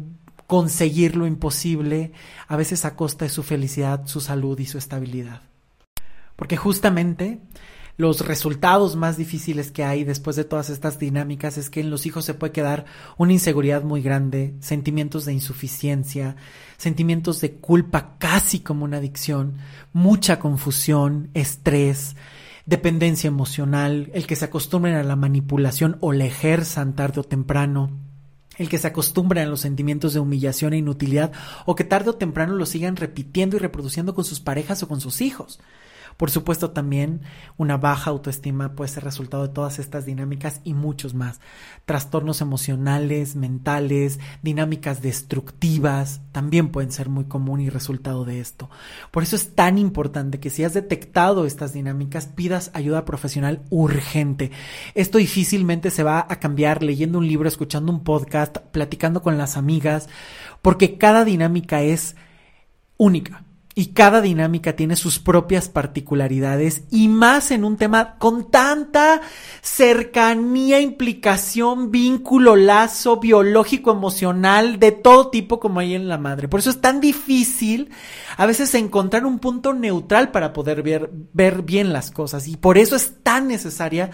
[0.47, 2.13] conseguir lo imposible,
[2.49, 5.43] a veces a costa de su felicidad, su salud y su estabilidad.
[6.37, 7.41] Porque justamente
[8.01, 12.07] los resultados más difíciles que hay después de todas estas dinámicas es que en los
[12.07, 12.87] hijos se puede quedar
[13.19, 16.35] una inseguridad muy grande, sentimientos de insuficiencia,
[16.79, 19.59] sentimientos de culpa casi como una adicción,
[19.93, 22.17] mucha confusión, estrés,
[22.65, 27.91] dependencia emocional, el que se acostumbren a la manipulación o la ejerzan tarde o temprano,
[28.57, 31.33] el que se acostumbren a los sentimientos de humillación e inutilidad
[31.67, 35.03] o que tarde o temprano lo sigan repitiendo y reproduciendo con sus parejas o con
[35.03, 35.61] sus hijos.
[36.21, 37.23] Por supuesto, también
[37.57, 41.41] una baja autoestima puede ser resultado de todas estas dinámicas y muchos más.
[41.87, 48.69] Trastornos emocionales, mentales, dinámicas destructivas, también pueden ser muy común y resultado de esto.
[49.11, 54.51] Por eso es tan importante que si has detectado estas dinámicas, pidas ayuda profesional urgente.
[54.95, 59.57] Esto difícilmente se va a cambiar leyendo un libro, escuchando un podcast, platicando con las
[59.57, 60.11] amigas,
[60.61, 62.15] porque cada dinámica es
[62.99, 63.43] única
[63.81, 69.23] y cada dinámica tiene sus propias particularidades y más en un tema con tanta
[69.63, 76.47] cercanía, implicación, vínculo, lazo biológico, emocional, de todo tipo como hay en la madre.
[76.47, 77.89] Por eso es tan difícil
[78.37, 82.77] a veces encontrar un punto neutral para poder ver, ver bien las cosas y por
[82.77, 84.11] eso es tan necesaria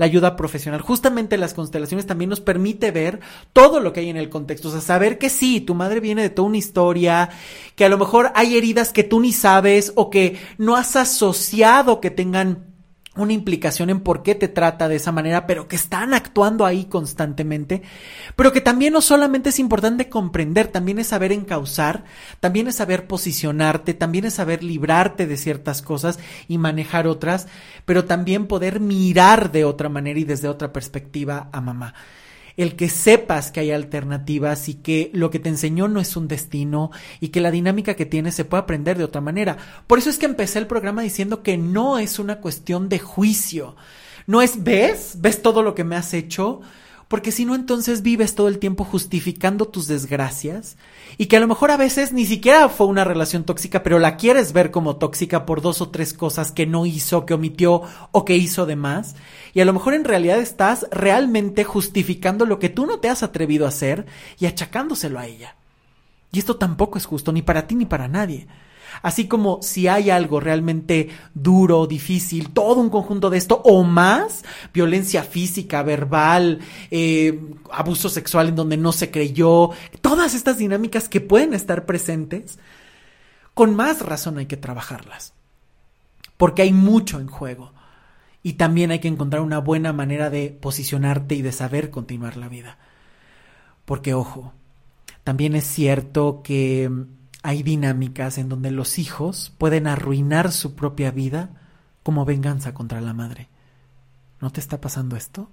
[0.00, 0.80] la ayuda profesional.
[0.80, 3.20] Justamente las constelaciones también nos permite ver
[3.52, 6.22] todo lo que hay en el contexto, o sea, saber que sí, tu madre viene
[6.22, 7.28] de toda una historia,
[7.76, 12.00] que a lo mejor hay heridas que tú ni sabes o que no has asociado
[12.00, 12.69] que tengan
[13.16, 16.84] una implicación en por qué te trata de esa manera, pero que están actuando ahí
[16.84, 17.82] constantemente,
[18.36, 22.04] pero que también no solamente es importante comprender, también es saber encauzar,
[22.38, 27.48] también es saber posicionarte, también es saber librarte de ciertas cosas y manejar otras,
[27.84, 31.94] pero también poder mirar de otra manera y desde otra perspectiva a mamá
[32.56, 36.28] el que sepas que hay alternativas y que lo que te enseñó no es un
[36.28, 36.90] destino
[37.20, 39.56] y que la dinámica que tienes se puede aprender de otra manera.
[39.86, 43.76] Por eso es que empecé el programa diciendo que no es una cuestión de juicio.
[44.26, 45.16] No es, ¿ves?
[45.20, 46.60] ¿Ves todo lo que me has hecho?
[47.10, 50.76] Porque si no entonces vives todo el tiempo justificando tus desgracias
[51.18, 54.16] y que a lo mejor a veces ni siquiera fue una relación tóxica, pero la
[54.16, 57.82] quieres ver como tóxica por dos o tres cosas que no hizo, que omitió
[58.12, 59.16] o que hizo de más
[59.54, 63.24] y a lo mejor en realidad estás realmente justificando lo que tú no te has
[63.24, 64.06] atrevido a hacer
[64.38, 65.56] y achacándoselo a ella.
[66.30, 68.46] Y esto tampoco es justo ni para ti ni para nadie.
[69.02, 74.44] Así como si hay algo realmente duro, difícil, todo un conjunto de esto o más,
[74.74, 77.40] violencia física, verbal, eh,
[77.72, 79.70] abuso sexual en donde no se creyó,
[80.02, 82.58] todas estas dinámicas que pueden estar presentes,
[83.54, 85.34] con más razón hay que trabajarlas.
[86.36, 87.72] Porque hay mucho en juego.
[88.42, 92.48] Y también hay que encontrar una buena manera de posicionarte y de saber continuar la
[92.48, 92.78] vida.
[93.84, 94.54] Porque, ojo,
[95.24, 96.90] también es cierto que
[97.42, 101.50] hay dinámicas en donde los hijos pueden arruinar su propia vida
[102.02, 103.48] como venganza contra la madre.
[104.40, 105.50] ¿No te está pasando esto?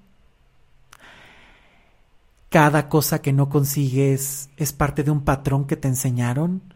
[2.49, 6.73] ¿Cada cosa que no consigues es parte de un patrón que te enseñaron?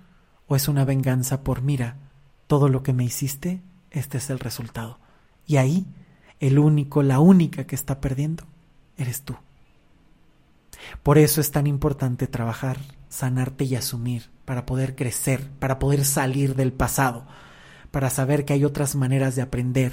[0.47, 1.97] ¿O es una venganza por, mira,
[2.47, 4.99] todo lo que me hiciste, este es el resultado?
[5.45, 5.85] Y ahí,
[6.39, 8.43] el único, la única que está perdiendo,
[8.97, 9.35] eres tú.
[11.03, 16.55] Por eso es tan importante trabajar, sanarte y asumir para poder crecer, para poder salir
[16.55, 17.25] del pasado,
[17.91, 19.91] para saber que hay otras maneras de aprender,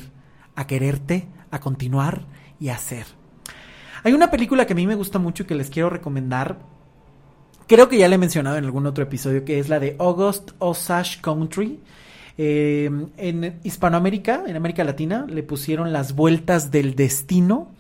[0.55, 2.27] a quererte, a continuar
[2.61, 3.07] y a hacer.
[4.05, 6.59] Hay una película que a mí me gusta mucho y que les quiero recomendar.
[7.67, 10.53] Creo que ya le he mencionado en algún otro episodio, que es la de August
[10.59, 11.81] Osage Country.
[12.37, 17.73] Eh, en Hispanoamérica, en América Latina, le pusieron las vueltas del destino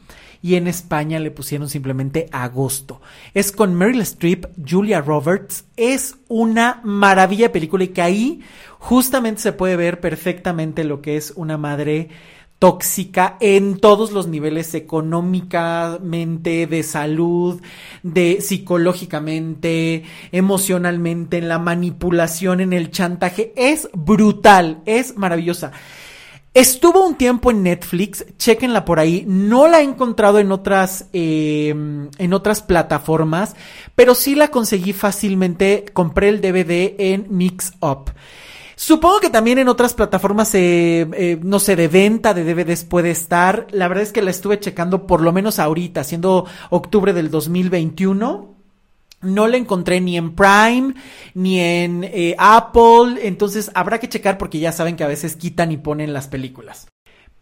[0.42, 3.00] y en España le pusieron simplemente agosto.
[3.34, 8.40] Es con Meryl Streep, Julia Roberts, es una maravilla película y que ahí
[8.78, 12.08] justamente se puede ver perfectamente lo que es una madre
[12.58, 17.60] tóxica en todos los niveles económicamente, de salud,
[18.02, 23.52] de psicológicamente, emocionalmente, en la manipulación, en el chantaje.
[23.56, 25.72] Es brutal, es maravillosa.
[26.54, 29.24] Estuvo un tiempo en Netflix, chequenla por ahí.
[29.28, 33.54] No la he encontrado en otras, em, en otras plataformas,
[33.94, 35.84] pero sí la conseguí fácilmente.
[35.92, 38.12] Compré el DVD en Mix Up.
[38.76, 43.66] Supongo que también en otras plataformas, eh, no sé, de venta de DVDs puede estar.
[43.72, 48.57] La verdad es que la estuve checando por lo menos ahorita, siendo octubre del 2021.
[49.20, 50.94] No la encontré ni en Prime,
[51.34, 55.72] ni en eh, Apple, entonces habrá que checar porque ya saben que a veces quitan
[55.72, 56.86] y ponen las películas.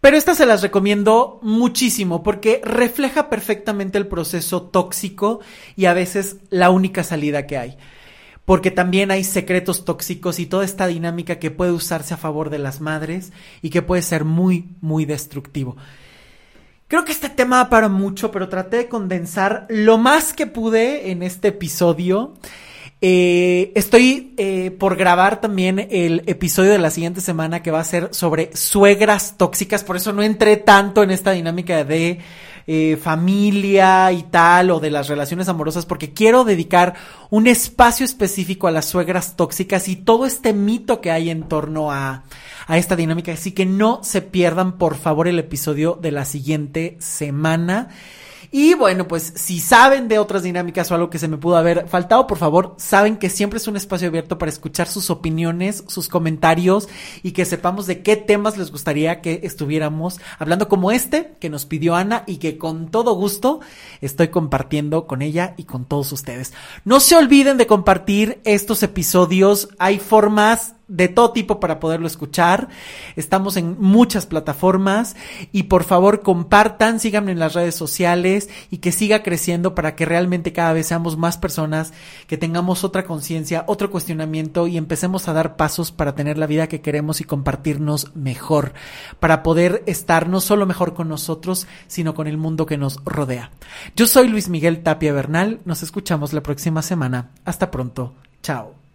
[0.01, 5.41] Pero esta se las recomiendo muchísimo porque refleja perfectamente el proceso tóxico
[5.75, 7.77] y a veces la única salida que hay.
[8.45, 12.61] porque también hay secretos tóxicos y toda esta dinámica que puede usarse a favor de
[12.61, 15.77] las madres y que puede ser muy, muy destructivo.
[16.89, 21.11] Creo que este tema va para mucho, pero traté de condensar lo más que pude
[21.11, 22.35] en este episodio.
[23.01, 27.85] Eh, estoy eh, por grabar también el episodio de la siguiente semana que va a
[27.85, 32.21] ser sobre suegras tóxicas, por eso no entré tanto en esta dinámica de
[32.67, 36.95] eh, familia y tal o de las relaciones amorosas porque quiero dedicar
[37.31, 41.93] un espacio específico a las suegras tóxicas y todo este mito que hay en torno
[41.93, 42.25] a,
[42.67, 43.33] a esta dinámica.
[43.33, 47.91] Así que no se pierdan por favor el episodio de la siguiente semana.
[48.51, 51.89] Y bueno, pues si saben de otras dinámicas o algo que se me pudo haber
[51.89, 56.09] faltado, por favor, saben que siempre es un espacio abierto para escuchar sus opiniones, sus
[56.09, 56.89] comentarios
[57.23, 61.67] y que sepamos de qué temas les gustaría que estuviéramos hablando como este que nos
[61.67, 63.61] pidió Ana y que con todo gusto
[64.01, 66.53] estoy compartiendo con ella y con todos ustedes.
[66.85, 69.69] No se olviden de compartir estos episodios.
[69.79, 72.69] Hay formas de todo tipo para poderlo escuchar.
[73.17, 75.17] Estamos en muchas plataformas
[75.53, 80.05] y por favor compartan, síganme en las redes sociales y que siga creciendo para que
[80.05, 81.93] realmente cada vez seamos más personas,
[82.27, 86.69] que tengamos otra conciencia, otro cuestionamiento y empecemos a dar pasos para tener la vida
[86.69, 88.75] que queremos y compartirnos mejor,
[89.21, 93.51] para poder estar no solo mejor con nosotros, sino con el mundo que nos rodea.
[93.97, 97.31] Yo soy Luis Miguel Tapia Bernal, nos escuchamos la próxima semana.
[97.45, 98.15] Hasta pronto.
[98.43, 98.86] Chao.